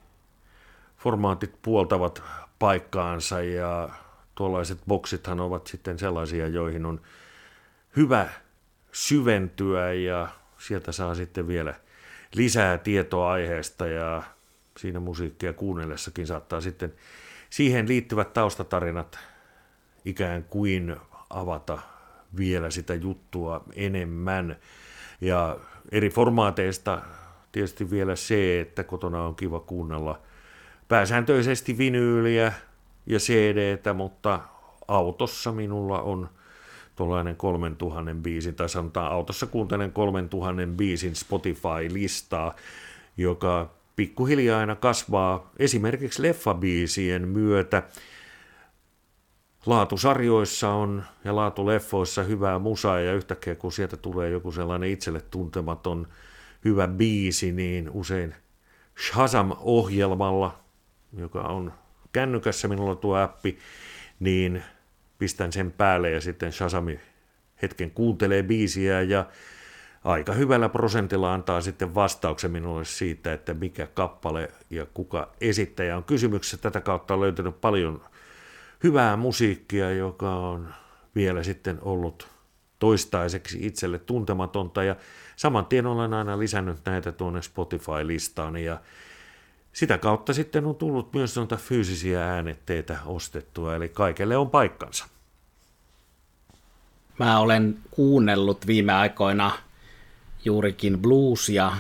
formaatit 0.98 1.54
puoltavat 1.62 2.24
paikkaansa 2.60 3.42
ja 3.42 3.90
tuollaiset 4.36 4.80
boksithan 4.88 5.40
ovat 5.40 5.68
sitten 5.68 6.00
sellaisia, 6.00 6.48
joihin 6.48 6.86
on 6.86 7.02
hyvä 7.96 8.30
syventyä 8.92 9.94
ja 9.94 10.28
sieltä 10.58 10.92
saa 10.92 11.16
sitten 11.16 11.48
vielä 11.48 11.74
lisää 12.36 12.78
tietoa 12.78 13.32
aiheesta 13.32 13.88
ja 13.88 14.24
siinä 14.78 15.00
musiikkia 15.00 15.54
kuunnellessakin 15.54 16.28
saattaa 16.28 16.62
sitten 16.62 16.94
siihen 17.50 17.88
liittyvät 17.88 18.34
taustatarinat 18.34 19.20
ikään 20.06 20.44
kuin 20.44 20.96
avata 21.30 21.80
vielä 22.38 22.70
sitä 22.70 22.94
juttua 22.94 23.64
enemmän. 23.74 24.56
Ja 25.22 25.58
eri 25.92 26.10
formaateista 26.10 27.02
tietysti 27.52 27.90
vielä 27.90 28.16
se, 28.16 28.60
että 28.60 28.84
kotona 28.84 29.24
on 29.24 29.36
kiva 29.36 29.60
kuunnella 29.60 30.20
pääsääntöisesti 30.88 31.78
vinyyliä 31.78 32.54
ja 33.06 33.20
CDtä, 33.20 33.94
mutta 33.94 34.40
autossa 34.88 35.52
minulla 35.52 36.02
on 36.02 36.30
tuollainen 36.96 37.36
3000 37.36 38.14
biisin, 38.14 38.56
tai 38.56 38.70
sanotaan 38.70 39.12
autossa 39.12 39.46
kuuntelen 39.48 39.92
3000 39.92 40.68
biisin 40.78 41.16
Spotify-listaa, 41.16 42.56
joka 43.18 43.79
pikkuhiljaa 44.00 44.60
aina 44.60 44.76
kasvaa 44.76 45.52
esimerkiksi 45.60 46.22
leffabiisien 46.22 47.28
myötä. 47.28 47.84
Laatusarjoissa 49.66 50.70
on 50.70 51.04
ja 51.26 51.36
laatuleffoissa 51.36 52.24
hyvää 52.24 52.60
musaa 52.60 53.00
ja 53.00 53.14
yhtäkkiä 53.14 53.56
kun 53.56 53.72
sieltä 53.72 53.98
tulee 53.98 54.30
joku 54.30 54.52
sellainen 54.52 54.90
itselle 54.90 55.22
tuntematon 55.22 56.08
hyvä 56.66 56.88
biisi, 56.88 57.52
niin 57.52 57.90
usein 57.90 58.36
Shazam-ohjelmalla, 59.08 60.60
joka 61.18 61.42
on 61.42 61.74
kännykässä 62.12 62.68
minulla 62.68 62.96
tuo 62.96 63.16
appi, 63.16 63.58
niin 64.20 64.64
pistän 65.18 65.54
sen 65.54 65.72
päälle 65.72 66.12
ja 66.12 66.22
sitten 66.22 66.52
Shazami 66.52 67.00
hetken 67.62 67.92
kuuntelee 67.92 68.44
biisiä 68.44 69.02
ja 69.02 69.26
aika 70.04 70.34
hyvällä 70.34 70.70
prosentilla 70.70 71.34
antaa 71.34 71.62
sitten 71.62 71.96
vastauksen 71.96 72.52
minulle 72.52 72.86
siitä, 72.86 73.34
että 73.34 73.54
mikä 73.54 73.88
kappale 73.88 74.52
ja 74.70 74.86
kuka 74.94 75.30
esittäjä 75.42 75.98
on 75.98 76.04
kysymyksessä. 76.04 76.58
Tätä 76.58 76.82
kautta 76.82 77.14
on 77.14 77.22
löytynyt 77.22 77.62
paljon 77.62 78.02
hyvää 78.84 79.18
musiikkia, 79.18 79.92
joka 79.92 80.36
on 80.36 80.74
vielä 81.16 81.44
sitten 81.44 81.78
ollut 81.82 82.28
toistaiseksi 82.80 83.66
itselle 83.66 84.00
tuntematonta 84.00 84.84
ja 84.84 84.96
saman 85.36 85.66
tien 85.66 85.86
olen 85.88 86.14
aina 86.14 86.40
lisännyt 86.40 86.78
näitä 86.86 87.12
tuonne 87.12 87.42
Spotify-listaan 87.42 88.58
ja 88.58 88.80
sitä 89.74 89.98
kautta 89.98 90.34
sitten 90.34 90.66
on 90.66 90.76
tullut 90.76 91.14
myös 91.14 91.36
noita 91.36 91.56
fyysisiä 91.56 92.34
äänetteitä 92.34 92.98
ostettua, 93.06 93.76
eli 93.76 93.90
kaikelle 93.90 94.38
on 94.38 94.50
paikkansa. 94.50 95.06
Mä 97.20 97.40
olen 97.40 97.78
kuunnellut 97.92 98.68
viime 98.68 98.94
aikoina 98.94 99.52
juurikin 100.46 101.02
bluesia, 101.02 101.72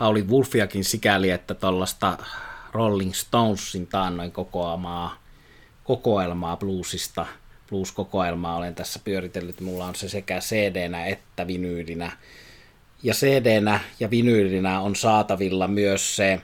Howlin 0.00 0.28
Wolfiakin 0.28 0.84
sikäli, 0.84 1.30
että 1.30 1.54
tuollaista 1.54 2.18
Rolling 2.72 3.12
Stonesin 3.12 3.86
taannoin 3.86 4.32
kokoamaa 4.32 5.28
kokoelmaa 5.88 6.56
bluesista, 6.56 7.26
blues-kokoelmaa 7.68 8.56
olen 8.56 8.74
tässä 8.74 9.00
pyöritellyt. 9.04 9.60
Mulla 9.60 9.86
on 9.86 9.94
se 9.94 10.08
sekä 10.08 10.38
cd 10.38 10.90
että 11.06 11.46
vinyylinä. 11.46 12.12
Ja 13.02 13.14
cd 13.14 13.62
ja 14.00 14.10
vinyylinä 14.10 14.80
on 14.80 14.96
saatavilla 14.96 15.68
myös 15.68 16.16
se 16.16 16.40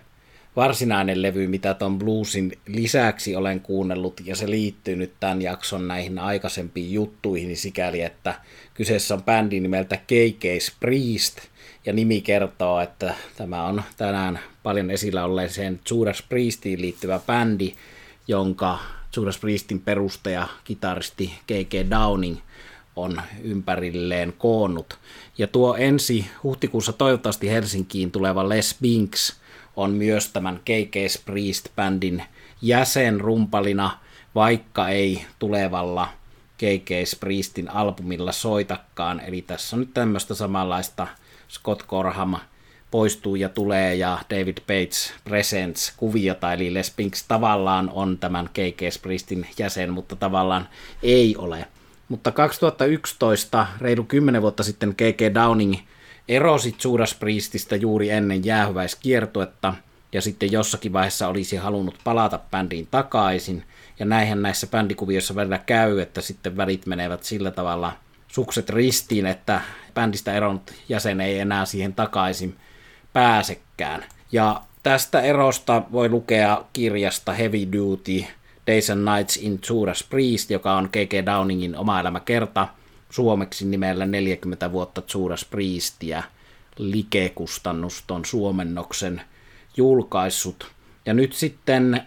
varsinainen 0.56 1.22
levy, 1.22 1.46
mitä 1.46 1.74
ton 1.74 1.98
bluesin 1.98 2.52
lisäksi 2.66 3.36
olen 3.36 3.60
kuunnellut, 3.60 4.20
ja 4.24 4.36
se 4.36 4.50
liittyy 4.50 4.96
nyt 4.96 5.12
tämän 5.20 5.42
jakson 5.42 5.88
näihin 5.88 6.18
aikaisempiin 6.18 6.92
juttuihin 6.92 7.56
sikäli, 7.56 8.00
että 8.00 8.34
kyseessä 8.74 9.14
on 9.14 9.22
bändi 9.22 9.60
nimeltä 9.60 9.96
KK's 9.96 10.74
Priest, 10.80 11.38
ja 11.86 11.92
nimi 11.92 12.20
kertoo, 12.20 12.80
että 12.80 13.14
tämä 13.36 13.64
on 13.64 13.82
tänään 13.96 14.40
paljon 14.62 14.90
esillä 14.90 15.24
olleeseen 15.24 15.80
Judas 15.90 16.22
Priestiin 16.28 16.80
liittyvä 16.80 17.20
bändi, 17.26 17.74
jonka 18.28 18.78
Judas 19.16 19.38
Priestin 19.38 19.80
perustaja, 19.80 20.48
kitaristi 20.64 21.34
K.K. 21.46 21.90
Downing 21.90 22.36
on 22.96 23.20
ympärilleen 23.42 24.32
koonnut. 24.38 24.98
Ja 25.38 25.46
tuo 25.46 25.76
ensi 25.76 26.26
huhtikuussa 26.42 26.92
toivottavasti 26.92 27.50
Helsinkiin 27.50 28.10
tuleva 28.10 28.48
Les 28.48 28.76
Binks– 28.82 29.36
on 29.76 29.90
myös 29.90 30.28
tämän 30.28 30.58
KK 30.58 31.24
Priest-bändin 31.24 32.22
jäsen 32.62 33.20
rumpalina, 33.20 33.98
vaikka 34.34 34.88
ei 34.88 35.24
tulevalla 35.38 36.08
KK 36.56 37.20
Priestin 37.20 37.70
albumilla 37.70 38.32
soitakaan. 38.32 39.20
Eli 39.20 39.42
tässä 39.42 39.76
on 39.76 39.80
nyt 39.80 39.94
tämmöistä 39.94 40.34
samanlaista 40.34 41.06
Scott 41.48 41.86
Corham 41.86 42.36
poistuu 42.90 43.36
ja 43.36 43.48
tulee 43.48 43.94
ja 43.94 44.18
David 44.30 44.58
Bates 44.60 45.14
Presents 45.24 45.92
kuviota, 45.96 46.52
eli 46.52 46.74
Les 46.74 46.90
Pinks 46.90 47.24
tavallaan 47.28 47.90
on 47.94 48.18
tämän 48.18 48.48
KK 48.48 49.02
Priestin 49.02 49.46
jäsen, 49.58 49.92
mutta 49.92 50.16
tavallaan 50.16 50.68
ei 51.02 51.36
ole. 51.36 51.66
Mutta 52.08 52.32
2011, 52.32 53.66
reilu 53.80 54.04
10 54.04 54.42
vuotta 54.42 54.62
sitten 54.62 54.94
KK 54.94 55.34
Downing 55.34 55.74
erosi 56.28 56.76
Judas 56.84 57.14
Priestistä 57.14 57.76
juuri 57.76 58.10
ennen 58.10 58.44
jäähyväiskiertuetta 58.44 59.74
ja 60.12 60.22
sitten 60.22 60.52
jossakin 60.52 60.92
vaiheessa 60.92 61.28
olisi 61.28 61.56
halunnut 61.56 61.98
palata 62.04 62.40
bändiin 62.50 62.88
takaisin. 62.90 63.64
Ja 63.98 64.06
näinhän 64.06 64.42
näissä 64.42 64.66
bändikuvioissa 64.66 65.34
välillä 65.34 65.58
käy, 65.58 66.00
että 66.00 66.20
sitten 66.20 66.56
välit 66.56 66.86
menevät 66.86 67.24
sillä 67.24 67.50
tavalla 67.50 67.92
sukset 68.28 68.70
ristiin, 68.70 69.26
että 69.26 69.60
bändistä 69.94 70.32
eronnut 70.32 70.72
jäsen 70.88 71.20
ei 71.20 71.38
enää 71.38 71.64
siihen 71.64 71.94
takaisin 71.94 72.56
pääsekään. 73.12 74.04
Ja 74.32 74.60
tästä 74.82 75.20
erosta 75.20 75.82
voi 75.92 76.08
lukea 76.08 76.64
kirjasta 76.72 77.32
Heavy 77.32 77.72
Duty 77.72 78.24
Days 78.66 78.90
and 78.90 79.08
Nights 79.14 79.36
in 79.36 79.60
Judas 79.70 80.04
Priest, 80.10 80.50
joka 80.50 80.74
on 80.74 80.88
K.K. 80.88 81.26
Downingin 81.26 81.76
oma 81.76 82.00
elämäkerta– 82.00 82.68
suomeksi 83.14 83.64
nimellä 83.64 84.06
40 84.06 84.72
vuotta 84.72 85.02
Judas 85.14 85.44
Priestia 85.44 86.22
likekustannuston 86.78 88.24
suomennoksen 88.24 89.22
julkaissut. 89.76 90.72
Ja 91.06 91.14
nyt 91.14 91.32
sitten 91.32 92.02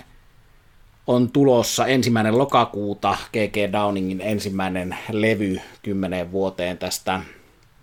on 1.07 1.31
tulossa 1.31 1.85
ensimmäinen 1.85 2.37
lokakuuta 2.37 3.17
G.G. 3.33 3.71
Downingin 3.71 4.21
ensimmäinen 4.21 4.97
levy 5.11 5.61
kymmeneen 5.83 6.31
vuoteen 6.31 6.77
tästä 6.77 7.21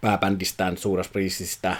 pääbändistään 0.01 0.77
Judas 0.85 1.09
Priestistä 1.09 1.77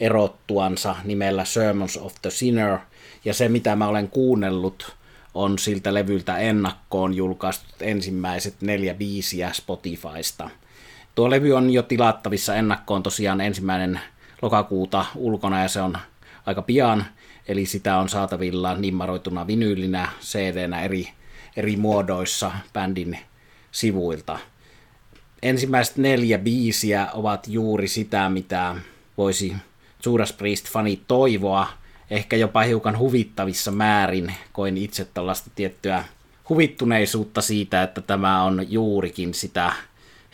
erottuansa 0.00 0.96
nimellä 1.04 1.44
Sermons 1.44 1.96
of 1.96 2.14
the 2.22 2.30
Sinner. 2.30 2.78
Ja 3.24 3.34
se, 3.34 3.48
mitä 3.48 3.76
mä 3.76 3.88
olen 3.88 4.08
kuunnellut, 4.08 4.96
on 5.34 5.58
siltä 5.58 5.94
levyltä 5.94 6.38
ennakkoon 6.38 7.14
julkaistut 7.14 7.82
ensimmäiset 7.82 8.54
neljä 8.60 8.94
biisiä 8.94 9.50
Spotifysta– 9.52 10.50
Tuo 11.14 11.30
levy 11.30 11.52
on 11.52 11.70
jo 11.70 11.82
tilattavissa 11.82 12.54
ennakkoon 12.54 13.02
tosiaan 13.02 13.40
ensimmäinen 13.40 14.00
lokakuuta 14.42 15.04
ulkona 15.14 15.62
ja 15.62 15.68
se 15.68 15.80
on 15.80 15.98
aika 16.46 16.62
pian, 16.62 17.04
eli 17.48 17.66
sitä 17.66 17.98
on 17.98 18.08
saatavilla 18.08 18.74
nimmaroituna 18.74 19.46
vinyylinä, 19.46 20.08
cd 20.20 20.70
eri, 20.84 21.08
eri 21.56 21.76
muodoissa 21.76 22.52
bändin 22.72 23.18
sivuilta. 23.70 24.38
Ensimmäiset 25.42 25.96
neljä 25.96 26.38
biisiä 26.38 27.08
ovat 27.12 27.48
juuri 27.48 27.88
sitä, 27.88 28.28
mitä 28.28 28.76
voisi 29.16 29.56
Judas 30.06 30.32
Priest-fani 30.32 31.00
toivoa, 31.08 31.66
ehkä 32.10 32.36
jopa 32.36 32.60
hiukan 32.60 32.98
huvittavissa 32.98 33.70
määrin. 33.70 34.34
Koin 34.52 34.76
itse 34.76 35.04
tällaista 35.04 35.50
tiettyä 35.54 36.04
huvittuneisuutta 36.48 37.42
siitä, 37.42 37.82
että 37.82 38.00
tämä 38.00 38.42
on 38.42 38.66
juurikin 38.68 39.34
sitä 39.34 39.72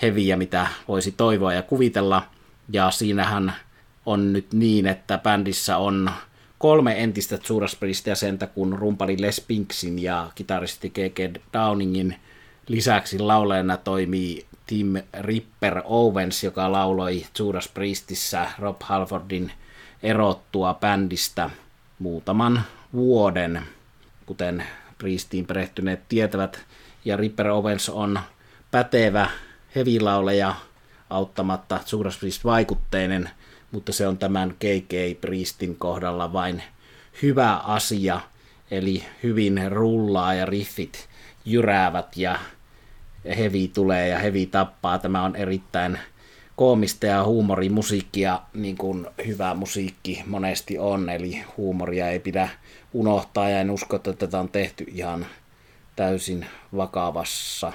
heviä, 0.03 0.37
mitä 0.37 0.67
voisi 0.89 1.13
toivoa 1.13 1.55
ja 1.55 1.63
kuvitella. 1.63 2.23
Ja 2.73 2.91
siinähän 2.91 3.53
on 4.07 4.33
nyt 4.33 4.53
niin, 4.53 4.87
että 4.87 5.19
bändissä 5.19 5.77
on 5.77 6.11
kolme 6.59 7.03
entistä 7.03 7.39
Judas 7.49 7.77
Priest-jäsentä, 7.77 8.47
kun 8.47 8.79
rumpali 8.79 9.17
Les 9.21 9.41
Pinksin 9.41 9.99
ja 9.99 10.31
kitaristi 10.35 10.91
K.K. 10.91 11.41
Downingin 11.53 12.17
lisäksi 12.69 13.19
laulajana 13.19 13.77
toimii 13.77 14.47
Tim 14.67 14.95
Ripper 15.21 15.83
Owens, 15.85 16.45
joka 16.45 16.73
lauloi 16.73 17.27
Judas 17.39 17.69
Priestissä 17.69 18.51
Rob 18.59 18.83
Halfordin 18.83 19.53
erottua 20.03 20.75
bändistä 20.75 21.51
muutaman 21.99 22.63
vuoden, 22.93 23.63
kuten 24.27 24.65
Priestiin 24.99 25.47
perehtyneet 25.47 26.09
tietävät. 26.09 26.65
Ja 27.05 27.17
Ripper 27.17 27.49
Owens 27.49 27.89
on 27.89 28.21
pätevä 28.71 29.31
hevilauleja 29.75 30.55
auttamatta 31.11 31.81
Judas 31.93 32.19
Priest 32.19 32.45
vaikutteinen 32.45 33.31
mutta 33.73 33.93
se 33.93 34.07
on 34.07 34.19
tämän 34.19 34.51
KK 34.51 35.21
Priestin 35.21 35.77
kohdalla 35.77 36.33
vain 36.33 36.63
hyvä 37.23 37.57
asia, 37.57 38.21
eli 38.71 39.05
hyvin 39.23 39.61
rullaa 39.69 40.35
ja 40.35 40.47
riffit 40.47 41.09
jyräävät 41.45 42.17
ja 42.17 42.39
hevi 43.37 43.71
tulee 43.75 44.09
ja 44.09 44.19
hevi 44.19 44.47
tappaa. 44.47 44.99
Tämä 44.99 45.23
on 45.23 45.37
erittäin 45.37 45.99
koomista 46.57 47.07
ja 47.07 47.25
huumorimusiikkia, 47.25 48.41
niin 48.55 48.77
kuin 48.77 49.07
hyvä 49.27 49.55
musiikki 49.55 50.25
monesti 50.27 50.79
on, 50.79 51.09
eli 51.09 51.45
huumoria 51.57 52.09
ei 52.09 52.21
pidä 52.21 52.49
unohtaa 52.93 53.49
ja 53.49 53.61
en 53.61 53.71
usko, 53.71 53.97
että 53.97 54.13
tätä 54.13 54.41
on 54.41 54.49
tehty 54.49 54.85
ihan 54.89 55.27
täysin 55.97 56.47
vakavassa 56.77 57.73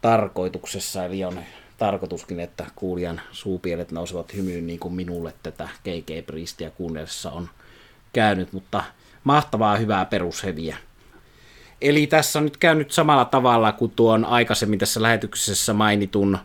tarkoituksessa, 0.00 1.04
eli 1.04 1.24
on 1.24 1.38
tarkoituskin, 1.78 2.40
että 2.40 2.66
kuulijan 2.76 3.20
suupielet 3.32 3.92
nousevat 3.92 4.34
hymyyn 4.34 4.66
niin 4.66 4.78
kuin 4.78 4.94
minulle 4.94 5.34
tätä 5.42 5.68
KK 5.78 6.26
Priestia 6.26 6.70
kuunnellessa 6.70 7.30
on 7.30 7.48
käynyt, 8.12 8.52
mutta 8.52 8.84
mahtavaa 9.24 9.76
hyvää 9.76 10.04
perusheviä. 10.04 10.76
Eli 11.80 12.06
tässä 12.06 12.38
on 12.38 12.44
nyt 12.44 12.56
käynyt 12.56 12.92
samalla 12.92 13.24
tavalla 13.24 13.72
kuin 13.72 13.92
tuon 13.96 14.24
aikaisemmin 14.24 14.78
tässä 14.78 15.02
lähetyksessä 15.02 15.72
mainitun 15.72 16.38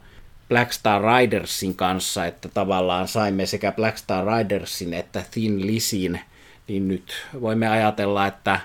Black 0.49 0.71
Star 0.71 1.01
Ridersin 1.01 1.75
kanssa, 1.75 2.25
että 2.25 2.49
tavallaan 2.49 3.07
saimme 3.07 3.45
sekä 3.45 3.71
Black 3.71 3.97
Star 3.97 4.25
Ridersin 4.27 4.93
että 4.93 5.23
Thin 5.31 5.67
Lisin, 5.67 6.19
niin 6.67 6.87
nyt 6.87 7.13
voimme 7.41 7.67
ajatella, 7.67 8.27
että 8.27 8.59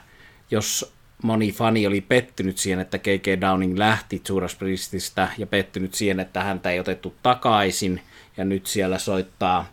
jos 0.51 0.96
moni 1.23 1.53
fani 1.53 1.87
oli 1.87 2.01
pettynyt 2.01 2.59
siihen, 2.59 2.81
että 2.81 2.99
K.K. 2.99 3.41
Downing 3.41 3.79
lähti 3.79 4.23
Judas 4.29 4.55
Priestistä 4.55 5.29
ja 5.39 5.47
pettynyt 5.47 5.95
siihen, 5.95 6.21
että 6.21 6.43
häntä 6.43 6.71
ei 6.71 6.81
otettu 6.81 7.14
takaisin 7.23 8.01
ja 8.37 8.45
nyt 8.45 8.67
siellä 8.67 8.99
soittaa 8.99 9.67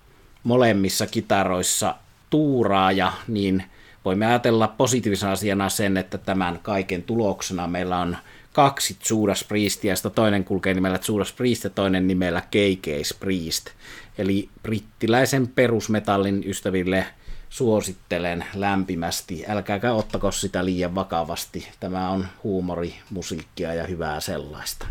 molemmissa 0.44 1.08
kitaroissa 1.08 1.96
tuuraaja, 2.30 3.14
niin 3.28 3.64
voimme 4.06 4.26
ajatella 4.26 4.68
positiivisena 4.68 5.32
asiana 5.32 5.70
sen, 5.70 5.98
että 5.98 6.18
tämän 6.18 6.60
kaiken 6.64 7.04
tuloksena 7.04 7.68
meillä 7.68 7.98
on 7.98 8.18
kaksi 8.54 8.98
Judas 9.10 9.44
Priestia, 9.44 9.94
toinen 10.16 10.44
kulkee 10.44 10.74
nimellä 10.74 11.00
Judas 11.08 11.34
Priest 11.34 11.64
ja 11.64 11.70
toinen 11.70 12.08
nimellä 12.08 12.42
KK 12.42 13.20
Priest. 13.20 13.70
Eli 14.18 14.50
brittiläisen 14.64 15.48
perusmetallin 15.48 16.44
ystäville 16.46 17.06
suosittelen 17.54 18.46
lämpimästi. 18.54 19.44
Älkääkä 19.48 19.94
ottako 19.94 20.32
sitä 20.32 20.66
liian 20.66 20.96
vakavasti. 20.96 21.68
Tämä 21.80 22.10
on 22.10 22.28
huumori, 22.44 22.96
musiikkia 23.10 23.74
ja 23.74 23.88
hyvää 23.88 24.20
sellaista. 24.20 24.88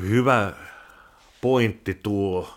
Hyvä 0.00 0.52
pointti 1.40 1.94
tuo, 1.94 2.48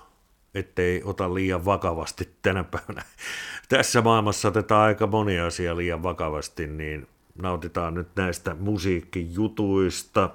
ettei 0.53 1.01
ota 1.03 1.33
liian 1.33 1.65
vakavasti 1.65 2.33
tänä 2.41 2.63
päivänä. 2.63 3.01
Tässä 3.69 4.01
maailmassa 4.01 4.47
otetaan 4.47 4.81
aika 4.81 5.07
moni 5.07 5.39
asia 5.39 5.77
liian 5.77 6.03
vakavasti, 6.03 6.67
niin 6.67 7.07
nautitaan 7.41 7.93
nyt 7.93 8.07
näistä 8.15 8.55
musiikkijutuista. 8.59 10.29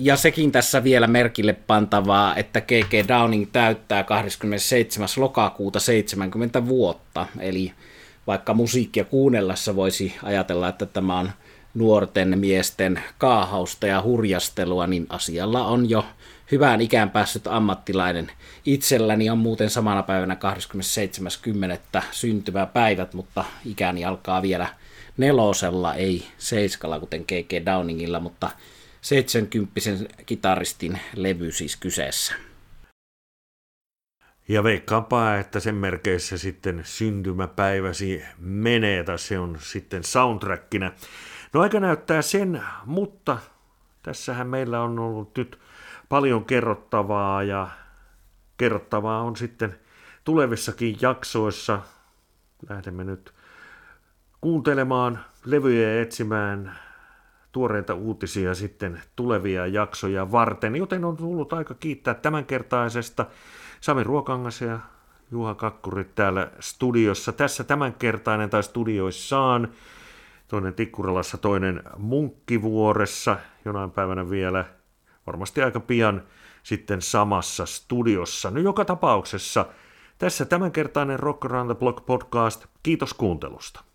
Ja 0.00 0.16
sekin 0.16 0.52
tässä 0.52 0.84
vielä 0.84 1.06
merkille 1.06 1.52
pantavaa, 1.52 2.36
että 2.36 2.60
K.K. 2.60 3.08
Downing 3.08 3.46
täyttää 3.52 4.02
27. 4.02 5.08
lokakuuta 5.16 5.80
70 5.80 6.66
vuotta. 6.66 7.26
Eli 7.40 7.72
vaikka 8.26 8.54
musiikkia 8.54 9.04
kuunnellessa 9.04 9.76
voisi 9.76 10.14
ajatella, 10.22 10.68
että 10.68 10.86
tämä 10.86 11.18
on 11.18 11.30
nuorten 11.74 12.38
miesten 12.38 13.02
kaahausta 13.18 13.86
ja 13.86 14.02
hurjastelua, 14.02 14.86
niin 14.86 15.06
asialla 15.08 15.66
on 15.66 15.90
jo 15.90 16.04
hyvään 16.50 16.80
ikään 16.80 17.10
päässyt 17.10 17.46
ammattilainen. 17.46 18.30
Itselläni 18.64 19.30
on 19.30 19.38
muuten 19.38 19.70
samana 19.70 20.02
päivänä 20.02 20.36
27.10. 21.96 22.02
syntymäpäivät, 22.10 23.14
mutta 23.14 23.44
ikäni 23.64 24.04
alkaa 24.04 24.42
vielä 24.42 24.66
nelosella, 25.16 25.94
ei 25.94 26.24
seiskalla, 26.38 27.00
kuten 27.00 27.24
K.K. 27.24 27.66
Downingilla, 27.66 28.20
mutta 28.20 28.50
70 29.00 29.80
kitaristin 30.26 31.00
levy 31.14 31.52
siis 31.52 31.76
kyseessä. 31.76 32.34
Ja 34.48 34.64
veikkaanpa, 34.64 35.34
että 35.34 35.60
sen 35.60 35.74
merkeissä 35.74 36.38
sitten 36.38 36.80
syntymäpäiväsi 36.84 38.24
menee, 38.38 39.04
tai 39.04 39.18
se 39.18 39.38
on 39.38 39.58
sitten 39.60 40.04
soundtrackina. 40.04 40.92
No 41.52 41.60
aika 41.60 41.80
näyttää 41.80 42.22
sen, 42.22 42.62
mutta 42.84 43.38
tässähän 44.02 44.46
meillä 44.46 44.80
on 44.80 44.98
ollut 44.98 45.36
nyt 45.36 45.58
paljon 46.08 46.44
kerrottavaa 46.44 47.42
ja 47.42 47.68
kerrottavaa 48.56 49.22
on 49.22 49.36
sitten 49.36 49.78
tulevissakin 50.24 50.96
jaksoissa. 51.00 51.80
Lähdemme 52.68 53.04
nyt 53.04 53.34
kuuntelemaan 54.40 55.24
levyjä 55.44 55.92
ja 55.92 56.02
etsimään 56.02 56.78
tuoreita 57.58 57.94
uutisia 57.94 58.54
sitten 58.54 59.02
tulevia 59.16 59.66
jaksoja 59.66 60.32
varten, 60.32 60.76
joten 60.76 61.04
on 61.04 61.16
tullut 61.16 61.52
aika 61.52 61.74
kiittää 61.74 62.14
tämänkertaisesta 62.14 63.26
Sami 63.80 64.04
Ruokangas 64.04 64.60
ja 64.60 64.78
Juha 65.30 65.54
Kakkuri 65.54 66.04
täällä 66.04 66.50
studiossa. 66.60 67.32
Tässä 67.32 67.64
tämänkertainen 67.64 68.50
tai 68.50 68.62
studioissaan, 68.62 69.68
toinen 70.48 70.74
Tikkuralassa, 70.74 71.38
toinen 71.38 71.82
Munkkivuoressa, 71.96 73.36
jonain 73.64 73.90
päivänä 73.90 74.30
vielä, 74.30 74.64
varmasti 75.26 75.62
aika 75.62 75.80
pian 75.80 76.22
sitten 76.62 77.02
samassa 77.02 77.66
studiossa. 77.66 78.50
No 78.50 78.60
joka 78.60 78.84
tapauksessa 78.84 79.66
tässä 80.18 80.44
tämänkertainen 80.44 81.20
Rock 81.20 81.44
Around 81.44 81.70
the 81.70 81.78
Block 81.78 82.06
podcast. 82.06 82.66
Kiitos 82.82 83.14
kuuntelusta. 83.14 83.87